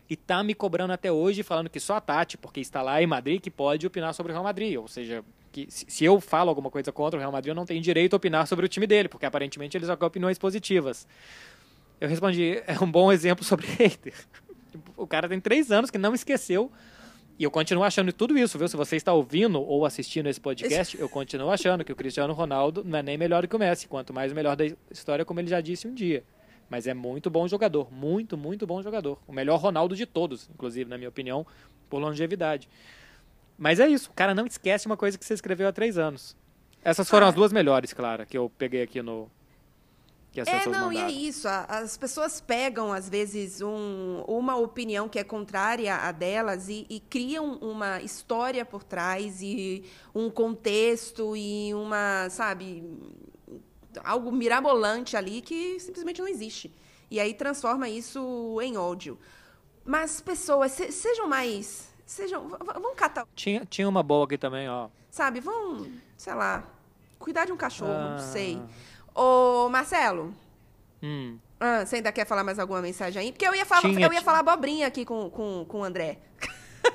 [0.10, 3.08] e tá me cobrando até hoje, falando que só a Tati, porque está lá em
[3.08, 4.78] Madrid, que pode opinar sobre o Real Madrid.
[4.78, 7.82] Ou seja, que se eu falo alguma coisa contra o Real Madrid, eu não tenho
[7.82, 11.08] direito a opinar sobre o time dele, porque aparentemente ele só quer opiniões positivas.
[11.99, 14.14] Eu respondi, é um bom exemplo sobre hater.
[14.97, 16.72] O cara tem três anos que não esqueceu.
[17.38, 18.68] E eu continuo achando tudo isso, viu?
[18.68, 22.82] Se você está ouvindo ou assistindo esse podcast, eu continuo achando que o Cristiano Ronaldo
[22.86, 25.39] não é nem melhor do que o Messi, quanto mais o melhor da história, como
[25.39, 26.24] ele já disse um dia.
[26.70, 29.20] Mas é muito bom jogador, muito, muito bom jogador.
[29.28, 31.45] O melhor Ronaldo de todos, inclusive, na minha opinião,
[31.89, 32.68] por longevidade.
[33.57, 36.36] Mas é isso, o cara não esquece uma coisa que você escreveu há três anos.
[36.84, 37.30] Essas foram Ah.
[37.30, 39.30] as duas melhores, Clara, que eu peguei aqui no.
[40.32, 41.09] Que as É, não, e é mandaram.
[41.09, 41.47] isso.
[41.47, 46.99] As pessoas pegam, às vezes, um- uma opinião que é contrária à delas e, e
[46.99, 52.84] criam uma história por trás e um contexto e uma, sabe,
[54.04, 56.74] algo mirabolante ali que simplesmente não existe.
[57.10, 59.18] E aí transforma isso em ódio.
[59.84, 61.93] Mas pessoas, se- sejam mais.
[62.06, 62.48] Sejam.
[62.50, 63.26] Vão catar.
[63.36, 64.89] Tinha, tinha uma boa aqui também, ó.
[65.12, 65.88] Sabe, vão,
[66.18, 66.64] sei lá,
[67.20, 68.10] cuidar de um cachorro, Ah.
[68.12, 68.62] não sei.
[69.14, 70.34] Ô, Marcelo.
[71.02, 71.38] Hum.
[71.60, 73.32] Ah, você ainda quer falar mais alguma mensagem aí?
[73.32, 76.20] Porque eu ia falar, Tinha, eu ia falar abobrinha aqui com, com, com o André.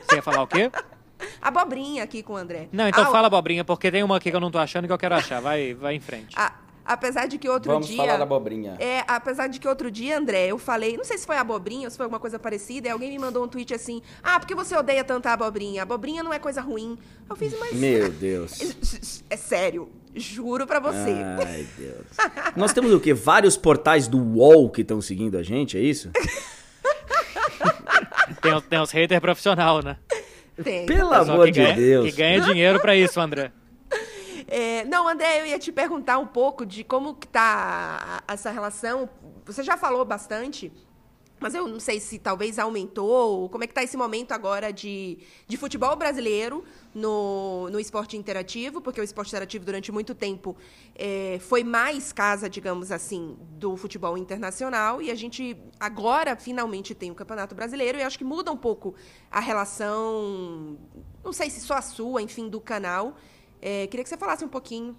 [0.03, 0.71] Você ia falar o quê?
[1.41, 2.69] abobrinha aqui com o André.
[2.73, 4.93] Não, então Ah, fala abobrinha, porque tem uma aqui que eu não tô achando que
[4.93, 5.41] eu quero achar.
[5.41, 6.39] Vai, vai em frente.
[6.39, 6.55] a-
[6.85, 7.97] apesar de que outro Vamos dia.
[7.97, 8.77] falar da abobrinha.
[8.79, 11.91] É, apesar de que outro dia, André, eu falei, não sei se foi abobrinha ou
[11.91, 14.77] se foi alguma coisa parecida, e alguém me mandou um tweet assim: Ah, porque você
[14.77, 15.83] odeia tanto a abobrinha?
[15.83, 16.99] Abobrinha não é coisa ruim.
[17.29, 17.73] Eu fiz, mas.
[17.73, 18.53] Meu Deus.
[19.31, 21.15] É sério, juro pra você.
[21.47, 22.05] Ai, Deus.
[22.57, 23.15] Nós temos o quê?
[23.15, 26.11] Vários portais do UOL que estão seguindo a gente, é isso?
[28.41, 29.97] Tem, tem os haters profissional, né?
[30.63, 30.87] Tem.
[30.87, 32.07] Pelo Pessoal amor de ganha, Deus.
[32.11, 33.53] Que ganha dinheiro pra isso, André.
[34.53, 39.09] É, não, André, eu ia te perguntar um pouco de como que tá essa relação.
[39.45, 40.73] Você já falou bastante,
[41.39, 43.49] mas eu não sei se talvez aumentou.
[43.49, 48.81] Como é que tá esse momento agora de, de futebol brasileiro no, no esporte interativo?
[48.81, 50.57] Porque o esporte interativo, durante muito tempo,
[50.97, 55.01] é, foi mais casa, digamos assim, do futebol internacional.
[55.01, 57.99] E a gente agora, finalmente, tem o Campeonato Brasileiro.
[57.99, 58.97] E acho que muda um pouco
[59.31, 60.77] a relação,
[61.23, 63.17] não sei se só a sua, enfim, do canal.
[63.61, 64.97] É, queria que você falasse um pouquinho.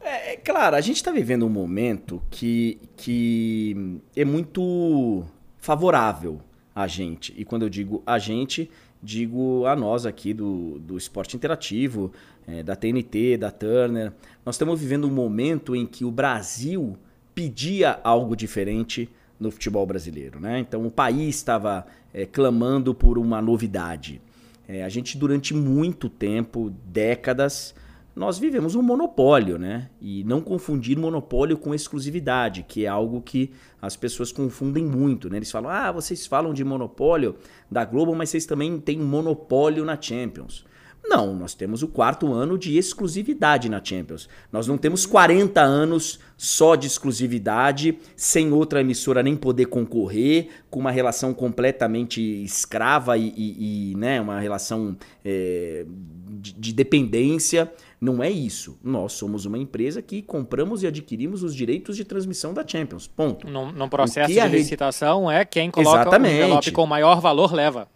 [0.00, 5.24] É, é claro, a gente está vivendo um momento que, que é muito
[5.58, 6.40] favorável
[6.74, 7.34] a gente.
[7.36, 8.70] E quando eu digo a gente,
[9.02, 12.12] digo a nós aqui do, do esporte interativo,
[12.48, 14.12] é, da TNT, da Turner.
[14.44, 16.96] Nós estamos vivendo um momento em que o Brasil
[17.34, 19.08] pedia algo diferente
[19.38, 20.40] no futebol brasileiro.
[20.40, 20.58] Né?
[20.60, 24.20] Então o país estava é, clamando por uma novidade.
[24.68, 27.74] É, a gente, durante muito tempo, décadas,
[28.14, 29.88] nós vivemos um monopólio, né?
[29.98, 33.50] E não confundir monopólio com exclusividade, que é algo que
[33.80, 35.38] as pessoas confundem muito, né?
[35.38, 37.36] Eles falam, ah, vocês falam de monopólio
[37.70, 40.66] da Globo, mas vocês também têm monopólio na Champions.
[41.08, 44.28] Não, nós temos o quarto ano de exclusividade na Champions.
[44.52, 50.78] Nós não temos 40 anos só de exclusividade, sem outra emissora nem poder concorrer, com
[50.80, 54.94] uma relação completamente escrava e, e- e, né, uma relação
[55.24, 55.86] é,
[56.30, 57.72] de, de dependência.
[58.00, 58.78] Não é isso.
[58.84, 63.08] Nós somos uma empresa que compramos e adquirimos os direitos de transmissão da Champions.
[63.08, 63.48] Ponto.
[63.48, 66.34] Num, num processo de licitação é quem coloca Exatamente.
[66.34, 67.88] o envelope com maior valor leva.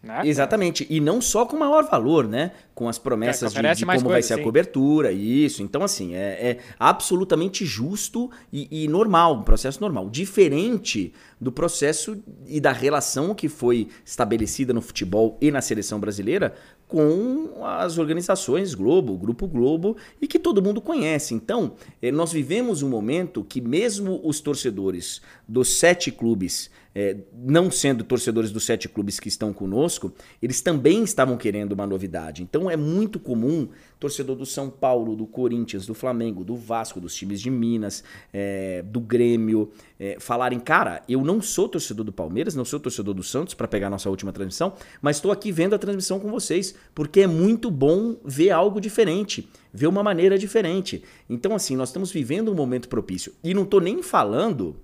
[0.00, 0.22] Né?
[0.24, 0.86] Exatamente.
[0.88, 2.52] E não só com maior valor, né?
[2.72, 4.40] Com as promessas Que de, de como vai coisa, ser sim.
[4.40, 5.62] a cobertura, isso.
[5.62, 10.08] Então, assim, é, é absolutamente justo e, e normal, um processo normal.
[10.08, 16.54] Diferente do processo e da relação que foi estabelecida no futebol e na seleção brasileira
[16.86, 21.34] com as organizações Globo, Grupo Globo, e que todo mundo conhece.
[21.34, 26.70] Então, eh, nós vivemos um momento que mesmo os torcedores dos sete clubes,
[27.00, 31.86] eh, não sendo torcedores dos sete clubes que estão conosco, eles também estavam querendo uma
[31.86, 32.42] novidade.
[32.42, 33.68] Então, é muito comum
[34.00, 38.82] torcedor do São Paulo, do Corinthians, do Flamengo, do Vasco, dos times de Minas, eh,
[38.84, 39.70] do Grêmio,
[40.00, 43.68] eh, falarem, cara, eu não sou torcedor do Palmeiras, não sou torcedor do Santos, para
[43.68, 47.70] pegar nossa última transmissão, mas estou aqui vendo a transmissão com vocês, porque é muito
[47.70, 51.04] bom ver algo diferente, ver uma maneira diferente.
[51.30, 53.32] Então, assim, nós estamos vivendo um momento propício.
[53.44, 54.74] E não estou nem falando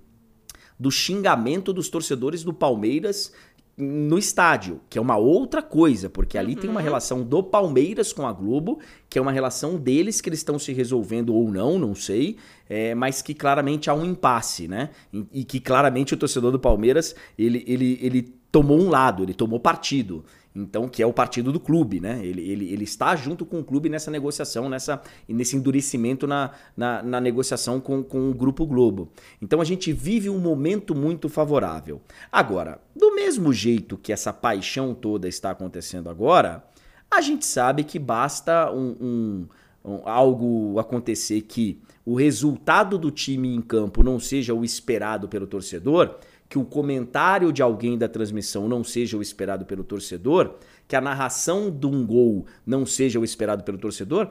[0.79, 3.31] do xingamento dos torcedores do Palmeiras
[3.77, 8.25] no estádio, que é uma outra coisa, porque ali tem uma relação do Palmeiras com
[8.25, 11.93] a Globo, que é uma relação deles que eles estão se resolvendo ou não, não
[11.93, 12.37] sei,
[12.69, 14.91] é, mas que claramente há um impasse, né?
[15.11, 19.33] E, e que claramente o torcedor do Palmeiras ele, ele, ele tomou um lado, ele
[19.33, 20.23] tomou partido.
[20.55, 22.21] Então, que é o partido do clube, né?
[22.25, 27.03] Ele, ele, ele está junto com o clube nessa negociação, nessa, nesse endurecimento na, na,
[27.03, 29.09] na negociação com, com o Grupo Globo.
[29.41, 32.01] Então, a gente vive um momento muito favorável.
[32.31, 36.63] Agora, do mesmo jeito que essa paixão toda está acontecendo agora,
[37.11, 39.47] a gente sabe que basta um, um-
[39.83, 45.47] um- algo acontecer que o resultado do time em campo não seja o esperado pelo
[45.47, 46.15] torcedor,
[46.55, 50.55] que o comentário de alguém da transmissão não seja o esperado pelo torcedor,
[50.87, 54.29] que a narração de um gol não seja o esperado pelo torcedor,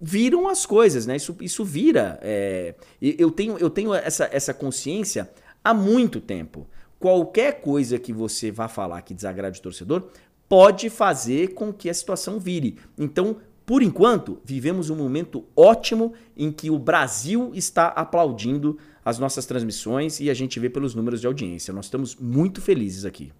[0.00, 1.16] viram as coisas, né?
[1.16, 2.18] Isso, isso vira.
[2.22, 5.28] é, Eu tenho, eu tenho essa, essa consciência
[5.62, 6.66] há muito tempo.
[6.98, 10.08] Qualquer coisa que você vá falar que desagrade o torcedor
[10.48, 12.78] pode fazer com que a situação vire.
[12.96, 18.78] Então, por enquanto, vivemos um momento ótimo em que o Brasil está aplaudindo
[19.08, 21.72] as nossas transmissões e a gente vê pelos números de audiência.
[21.72, 23.32] Nós estamos muito felizes aqui.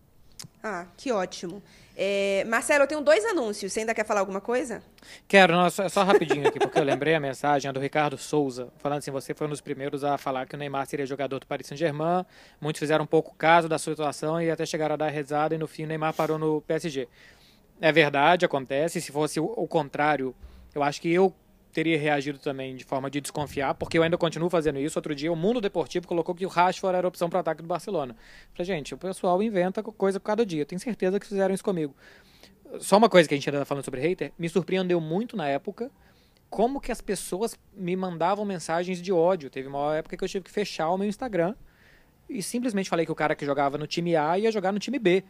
[0.63, 1.63] Ah, que ótimo.
[1.95, 3.71] É, Marcelo, eu tenho dois anúncios.
[3.71, 4.83] Você ainda quer falar alguma coisa?
[5.27, 8.99] Quero, não, só, só rapidinho aqui, porque eu lembrei a mensagem do Ricardo Souza, falando
[8.99, 11.67] assim, você foi um dos primeiros a falar que o Neymar seria jogador do Paris
[11.67, 12.25] Saint-Germain,
[12.61, 15.59] muitos fizeram um pouco caso da sua situação e até chegaram a dar rezada e
[15.59, 17.09] no fim o Neymar parou no PSG.
[17.79, 20.35] É verdade, acontece, se fosse o, o contrário,
[20.75, 21.35] eu acho que eu
[21.79, 24.99] teria reagido também de forma de desconfiar, porque eu ainda continuo fazendo isso.
[24.99, 28.17] Outro dia o Mundo Deportivo colocou que o Rashford era opção para ataque do Barcelona.
[28.53, 31.95] Falei, gente, o pessoal inventa coisa cada dia, tenho certeza que fizeram isso comigo.
[32.81, 35.47] só uma coisa que a gente ainda tá falando sobre hater, me surpreendeu muito na
[35.47, 35.89] época
[36.51, 39.49] como que as pessoas me mandavam mensagens de ódio.
[39.49, 41.55] Teve uma época que eu tive que fechar o meu Instagram
[42.29, 44.99] e simplesmente falei que o cara que jogava no time A ia jogar no time
[44.99, 45.23] B.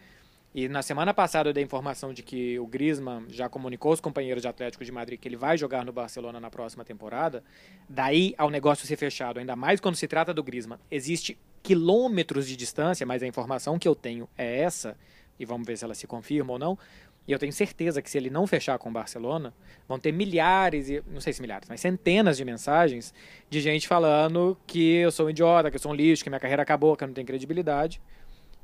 [0.55, 4.43] E na semana passada eu dei informação de que o Griezmann já comunicou aos companheiros
[4.43, 7.45] de Atlético de Madrid que ele vai jogar no Barcelona na próxima temporada.
[7.89, 12.57] Daí ao negócio ser fechado, ainda mais quando se trata do Griezmann, existe quilômetros de
[12.57, 14.97] distância, mas a informação que eu tenho é essa,
[15.39, 16.79] e vamos ver se ela se confirma ou não.
[17.27, 19.53] E eu tenho certeza que se ele não fechar com o Barcelona,
[19.87, 23.13] vão ter milhares, e não sei se milhares, mas centenas de mensagens
[23.51, 26.41] de gente falando que eu sou um idiota, que eu sou um lixo, que minha
[26.41, 28.01] carreira acabou, que eu não tenho credibilidade.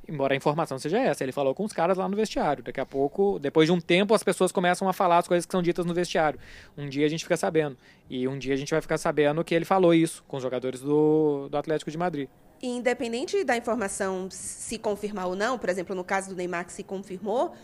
[0.07, 2.63] Embora a informação seja essa, ele falou com os caras lá no vestiário.
[2.63, 5.53] Daqui a pouco, depois de um tempo, as pessoas começam a falar as coisas que
[5.53, 6.39] são ditas no vestiário.
[6.77, 7.77] Um dia a gente fica sabendo.
[8.09, 10.81] E um dia a gente vai ficar sabendo que ele falou isso com os jogadores
[10.81, 12.29] do, do Atlético de Madrid.
[12.63, 16.83] Independente da informação se confirmar ou não, por exemplo, no caso do Neymar que se
[16.83, 17.55] confirmou,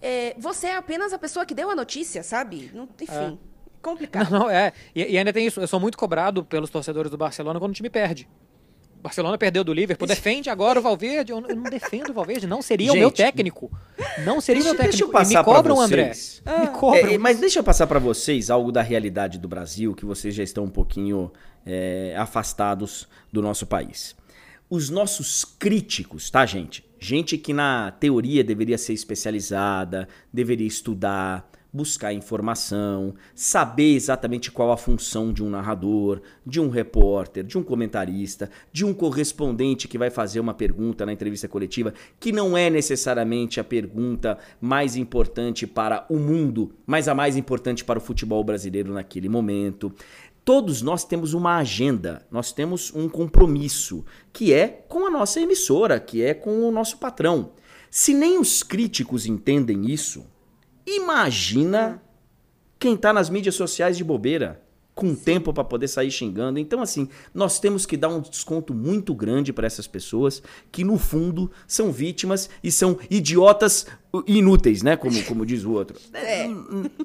[0.00, 2.70] é, você é apenas a pessoa que deu a notícia, sabe?
[2.72, 3.36] Não, enfim, é.
[3.82, 4.30] complicado.
[4.30, 4.72] Não, não, é.
[4.94, 5.60] E, e, ainda tem isso.
[5.60, 8.28] Eu sou muito cobrado pelos torcedores do Barcelona quando o time perde.
[9.02, 11.32] Barcelona perdeu do Liverpool, defende agora o Valverde.
[11.32, 13.70] Eu não defendo o Valverde, não seria Gente, o meu técnico.
[14.24, 14.90] Não seria o meu técnico.
[14.90, 16.42] Deixa eu passar e me cobram, vocês.
[16.44, 16.56] André.
[16.56, 16.60] Ah.
[16.60, 17.10] Me cobram.
[17.10, 20.42] É, mas deixa eu passar para vocês algo da realidade do Brasil, que vocês já
[20.42, 21.32] estão um pouquinho
[21.64, 24.16] é, afastados do nosso país.
[24.68, 26.84] Os nossos críticos, tá, gente?
[27.00, 34.76] Gente que na teoria deveria ser especializada, deveria estudar, buscar informação, saber exatamente qual a
[34.76, 40.10] função de um narrador, de um repórter, de um comentarista, de um correspondente que vai
[40.10, 46.06] fazer uma pergunta na entrevista coletiva, que não é necessariamente a pergunta mais importante para
[46.08, 49.92] o mundo, mas a mais importante para o futebol brasileiro naquele momento.
[50.44, 54.02] Todos nós temos uma agenda, nós temos um compromisso,
[54.32, 57.52] que é com a nossa emissora, que é com o nosso patrão.
[57.90, 60.24] Se nem os críticos entendem isso,
[60.96, 62.02] imagina
[62.78, 64.62] quem está nas mídias sociais de bobeira
[64.98, 66.58] com tempo para poder sair xingando.
[66.58, 70.98] Então, assim, nós temos que dar um desconto muito grande para essas pessoas que, no
[70.98, 73.86] fundo, são vítimas e são idiotas
[74.26, 74.96] inúteis, né?
[74.96, 75.98] Como, como diz o outro.
[76.28, 76.48] É.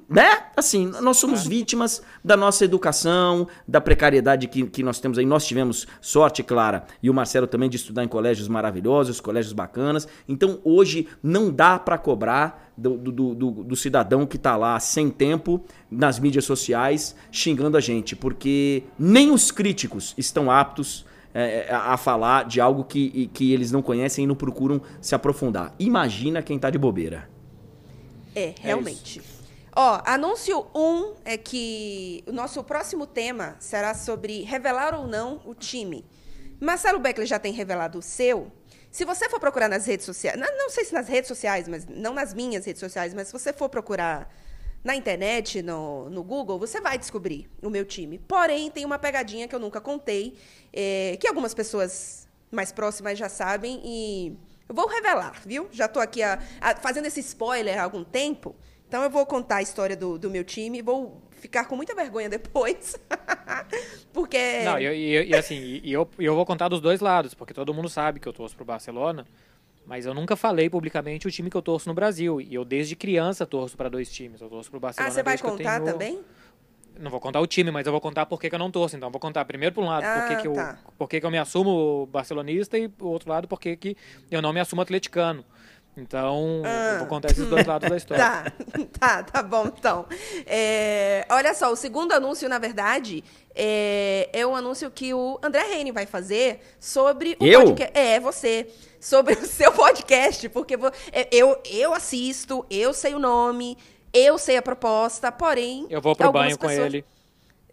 [0.09, 0.43] Né?
[0.55, 5.25] Assim, nós somos vítimas da nossa educação, da precariedade que, que nós temos aí.
[5.25, 10.07] Nós tivemos sorte, Clara, e o Marcelo também, de estudar em colégios maravilhosos, colégios bacanas.
[10.27, 15.09] Então, hoje, não dá para cobrar do, do, do, do, cidadão que está lá sem
[15.09, 21.73] tempo nas mídias sociais xingando a gente, porque nem os críticos estão aptos é, é
[21.73, 25.73] a falar de algo que, que eles não conhecem e não procuram se aprofundar.
[25.79, 27.29] Imagina quem está de bobeira.
[28.35, 29.19] É, realmente.
[29.19, 29.33] É
[29.75, 35.41] Ó, anúncio 1 um é que o nosso próximo tema será sobre revelar ou não
[35.45, 36.05] o time.
[36.59, 38.51] Marcelo Beckler já tem revelado o seu.
[38.91, 41.87] Se você for procurar nas redes sociais, não, não, sei se nas redes sociais, mas
[41.87, 44.31] não nas minhas redes sociais, mas se você for procurar
[44.83, 48.19] na internet, no, no Google, você vai descobrir o meu time.
[48.19, 50.35] Porém, tem uma pegadinha que eu nunca contei,
[50.73, 55.67] é, que algumas pessoas mais próximas já sabem e eu vou revelar, viu?
[55.71, 58.55] Já estou aqui a, a, fazendo esse spoiler há algum tempo.
[58.87, 62.29] Então eu vou contar a história do, do meu time, vou ficar com muita vergonha
[62.29, 62.95] depois.
[64.13, 64.61] porque.
[64.63, 68.27] Não, e, assim, eu, eu vou contar dos dois lados, porque todo mundo sabe que
[68.27, 69.25] eu torço pro Barcelona.
[69.85, 72.39] Mas eu nunca falei publicamente o time que eu torço no Brasil.
[72.39, 74.39] E eu, desde criança, torço para dois times.
[74.39, 75.09] Eu torço pro Barcelona.
[75.09, 75.91] Ah, você vai contar tenho...
[75.91, 76.21] também?
[76.99, 78.95] Não vou contar o time, mas eu vou contar por que eu não torço.
[78.95, 80.77] Então, eu vou contar primeiro, por um lado, ah, por, que, eu, tá.
[80.97, 83.97] por que, eu me assumo barcelonista e, por outro lado, por que
[84.29, 85.43] eu não me assumo atleticano.
[85.95, 86.93] Então, ah.
[86.93, 88.23] eu vou contar esses dois lados da história.
[88.23, 88.51] Tá,
[88.99, 90.05] tá, tá bom, então.
[90.45, 93.23] É, olha só, o segundo anúncio, na verdade,
[93.53, 97.65] é, é um anúncio que o André Reine vai fazer sobre o eu?
[97.65, 97.97] podcast.
[97.97, 98.67] É, você.
[98.99, 100.75] Sobre o seu podcast, porque
[101.11, 103.77] é, eu, eu assisto, eu sei o nome,
[104.13, 105.85] eu sei a proposta, porém.
[105.89, 106.79] Eu vou pro banho pessoas...
[106.79, 107.05] com ele.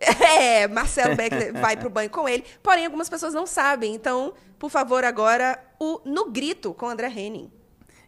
[0.00, 2.42] É, Marcelo Beck vai pro banho com ele.
[2.62, 3.94] Porém, algumas pessoas não sabem.
[3.94, 7.59] Então, por favor, agora, o No Grito com André Henning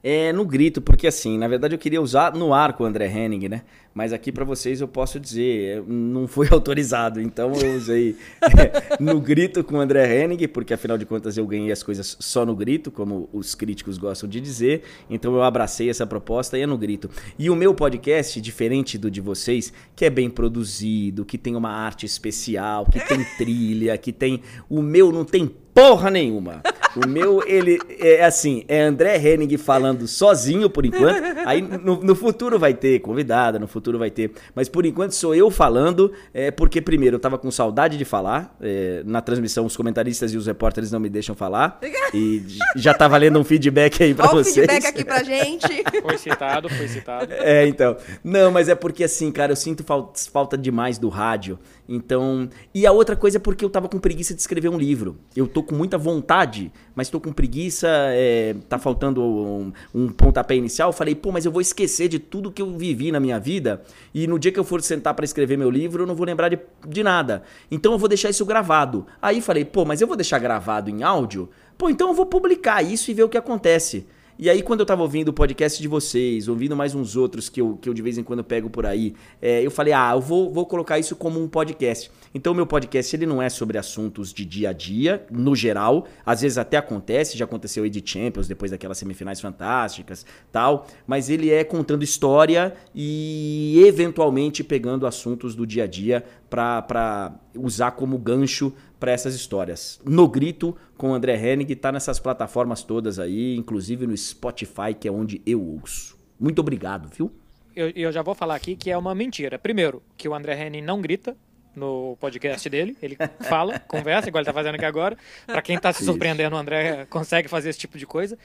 [0.03, 3.07] é, no grito, porque assim, na verdade eu queria usar no ar com o André
[3.07, 3.63] Henning, né?
[3.95, 9.21] Mas aqui para vocês eu posso dizer, não foi autorizado, então eu usei é, no
[9.21, 12.57] grito com o André Henning, porque afinal de contas eu ganhei as coisas só no
[12.57, 16.79] grito, como os críticos gostam de dizer, então eu abracei essa proposta e é no
[16.79, 17.09] grito.
[17.39, 21.71] E o meu podcast, diferente do de vocês, que é bem produzido, que tem uma
[21.71, 24.41] arte especial, que tem trilha, que tem.
[24.69, 26.63] O meu não tem porra nenhuma.
[26.97, 31.23] O meu, ele é assim, é André Henning falando sozinho por enquanto.
[31.47, 34.33] Aí no, no, futuro vai ter convidada, no futuro vai ter.
[34.55, 38.55] Mas por enquanto sou eu falando, é, porque primeiro eu tava com saudade de falar.
[38.61, 41.81] É, na transmissão, os comentaristas e os repórteres não me deixam falar.
[42.13, 42.43] E
[42.77, 44.67] já tá valendo um feedback aí pra Olha vocês.
[44.67, 45.83] feedback aqui pra gente.
[46.03, 47.33] Foi citado, foi citado.
[47.33, 47.97] É, então.
[48.23, 49.85] Não, mas é porque assim, cara, eu sinto
[50.31, 51.59] falta demais do rádio.
[51.89, 52.49] Então.
[52.75, 55.19] E a outra coisa é porque eu tava com preguiça de escrever um livro.
[55.35, 60.55] Eu tô com muita vontade, mas tô com preguiça, é, tá faltando um, um pontapé
[60.55, 60.91] inicial.
[60.91, 63.83] Eu falei, pô, mas eu vou esquecer de tudo que eu vivi na minha vida.
[64.15, 66.49] E no dia que eu for sentar para escrever meu livro, eu não vou lembrar
[66.49, 67.43] de, de nada.
[67.71, 69.07] Então eu vou deixar isso gravado.
[69.21, 71.49] Aí falei, pô, mas eu vou deixar gravado em áudio?
[71.79, 74.07] Pô, então eu vou publicar isso e ver o que acontece.
[74.43, 77.61] E aí, quando eu tava ouvindo o podcast de vocês, ouvindo mais uns outros que
[77.61, 80.21] eu, que eu de vez em quando pego por aí, é, eu falei, ah, eu
[80.21, 82.11] vou, vou colocar isso como um podcast.
[82.35, 86.09] Então, meu podcast, ele não é sobre assuntos de dia a dia, no geral.
[86.27, 90.89] Às vezes até acontece, já aconteceu aí de Champions, depois daquelas semifinais fantásticas, tal.
[91.07, 97.93] Mas ele é contando história e, eventualmente, pegando assuntos do dia a dia para usar
[97.93, 98.73] como gancho
[99.03, 100.01] para essas histórias.
[100.05, 105.09] No Grito, com o André Hennig, tá nessas plataformas todas aí, inclusive no Spotify, que
[105.09, 106.17] é onde eu ouço.
[106.39, 107.33] Muito obrigado, viu?
[107.75, 109.59] Eu, eu já vou falar aqui que é uma mentira.
[109.59, 111.37] Primeiro, que o André Hennig não grita
[111.75, 112.97] no podcast dele.
[113.03, 113.17] Ele
[113.49, 115.19] fala, conversa, igual ele tá fazendo aqui agora.
[115.49, 118.39] Para quem tá se surpreendendo, o André consegue fazer esse tipo de coisa.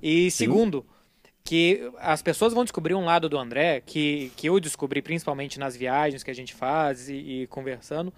[0.00, 0.86] E segundo,
[1.42, 5.76] que as pessoas vão descobrir um lado do André que, que eu descobri principalmente nas
[5.76, 8.14] viagens que a gente faz e, e conversando,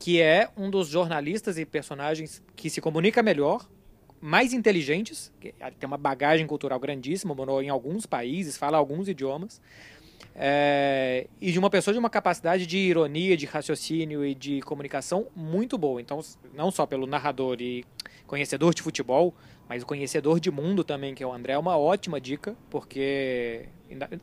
[0.00, 3.68] que é um dos jornalistas e personagens que se comunica melhor,
[4.18, 9.60] mais inteligentes, tem uma bagagem cultural grandíssima, morou em alguns países, fala alguns idiomas,
[10.34, 15.26] é, e de uma pessoa de uma capacidade de ironia, de raciocínio e de comunicação
[15.34, 16.00] muito boa.
[16.00, 16.20] Então,
[16.54, 17.84] não só pelo narrador e
[18.26, 19.34] conhecedor de futebol,
[19.68, 23.66] mas o conhecedor de mundo também, que é o André, é uma ótima dica, porque,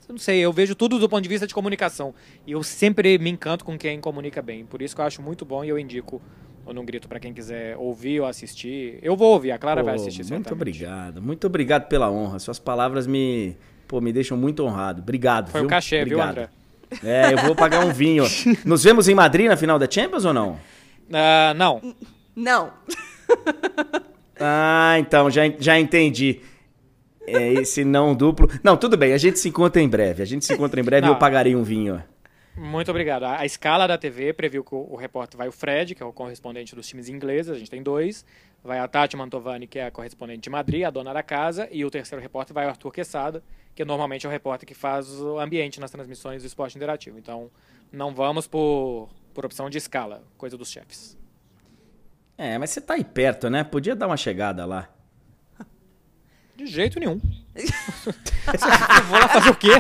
[0.09, 2.13] não sei, eu vejo tudo do ponto de vista de comunicação.
[2.45, 4.65] E eu sempre me encanto com quem comunica bem.
[4.65, 6.21] Por isso que eu acho muito bom e eu indico
[6.65, 8.99] ou não grito para quem quiser ouvir ou assistir.
[9.01, 10.19] Eu vou ouvir, a Clara vai assistir.
[10.19, 10.53] Muito certamente.
[10.53, 12.39] obrigado, muito obrigado pela honra.
[12.39, 13.55] Suas palavras me,
[13.88, 15.01] pô, me deixam muito honrado.
[15.01, 15.51] Obrigado.
[15.51, 15.67] Foi viu?
[15.67, 16.33] o cachê, obrigado.
[16.35, 16.49] viu, André?
[17.03, 18.23] É, eu vou pagar um vinho.
[18.65, 20.51] Nos vemos em Madrid na final da Champions ou não?
[21.09, 21.95] Uh, não.
[22.35, 22.73] Não.
[24.39, 26.41] Ah, então, já, já entendi.
[27.25, 28.49] É esse não duplo.
[28.63, 30.23] Não, tudo bem, a gente se encontra em breve.
[30.23, 32.01] A gente se encontra em breve e eu pagarei um vinho.
[32.55, 33.23] Muito obrigado.
[33.23, 36.05] A, a escala da TV previu que o, o, repórter vai o Fred, que é
[36.05, 38.25] o correspondente dos times ingleses, a gente tem dois.
[38.63, 41.67] Vai a Tati Mantovani, que é a correspondente de Madrid, a dona da casa.
[41.71, 43.43] E o terceiro repórter vai o Arthur Quesada,
[43.78, 47.19] que normalmente é o repórter que faz o ambiente nas transmissões do esporte interativo.
[47.19, 47.51] Então,
[47.91, 51.15] não vamos por, por opção de escala, coisa dos chefes.
[52.36, 53.63] É, mas você tá aí perto, né?
[53.63, 54.89] Podia dar uma chegada lá.
[56.55, 57.21] De jeito nenhum.
[57.55, 57.61] eu
[59.05, 59.73] vou lá fazer o quê?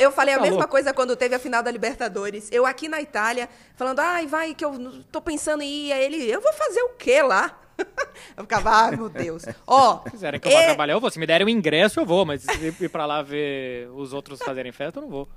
[0.00, 2.48] Eu falei a mesma coisa quando teve a final da Libertadores.
[2.50, 5.92] Eu aqui na Itália, falando, ai, vai, que eu tô pensando em ir.
[5.92, 7.56] Aí ele, eu vou fazer o quê lá?
[8.36, 9.44] Eu ficava, ai meu Deus.
[9.66, 10.02] Ó.
[10.04, 11.10] Se quiserem que eu vá trabalhar, eu vou.
[11.10, 12.24] Se me derem um ingresso, eu vou.
[12.24, 15.28] Mas se ir pra lá ver os outros fazerem festa, eu não vou.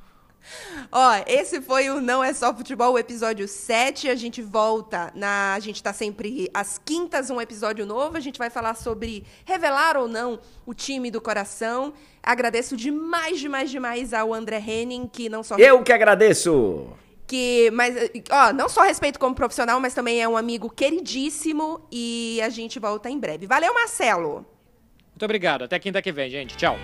[0.91, 4.09] Ó, esse foi o Não é Só Futebol, o episódio 7.
[4.09, 5.53] A gente volta na.
[5.53, 8.17] A gente tá sempre às quintas, um episódio novo.
[8.17, 11.93] A gente vai falar sobre revelar ou não o time do coração.
[12.21, 15.57] Agradeço demais, demais, demais ao André Henning, que não só.
[15.57, 16.87] Eu que agradeço!
[17.31, 17.95] Que, mas,
[18.29, 21.87] ó, não só respeito como profissional, mas também é um amigo queridíssimo.
[21.89, 23.47] E a gente volta em breve.
[23.47, 24.45] Valeu, Marcelo!
[25.11, 25.63] Muito obrigado.
[25.63, 26.57] Até quinta que vem, gente.
[26.57, 26.75] Tchau.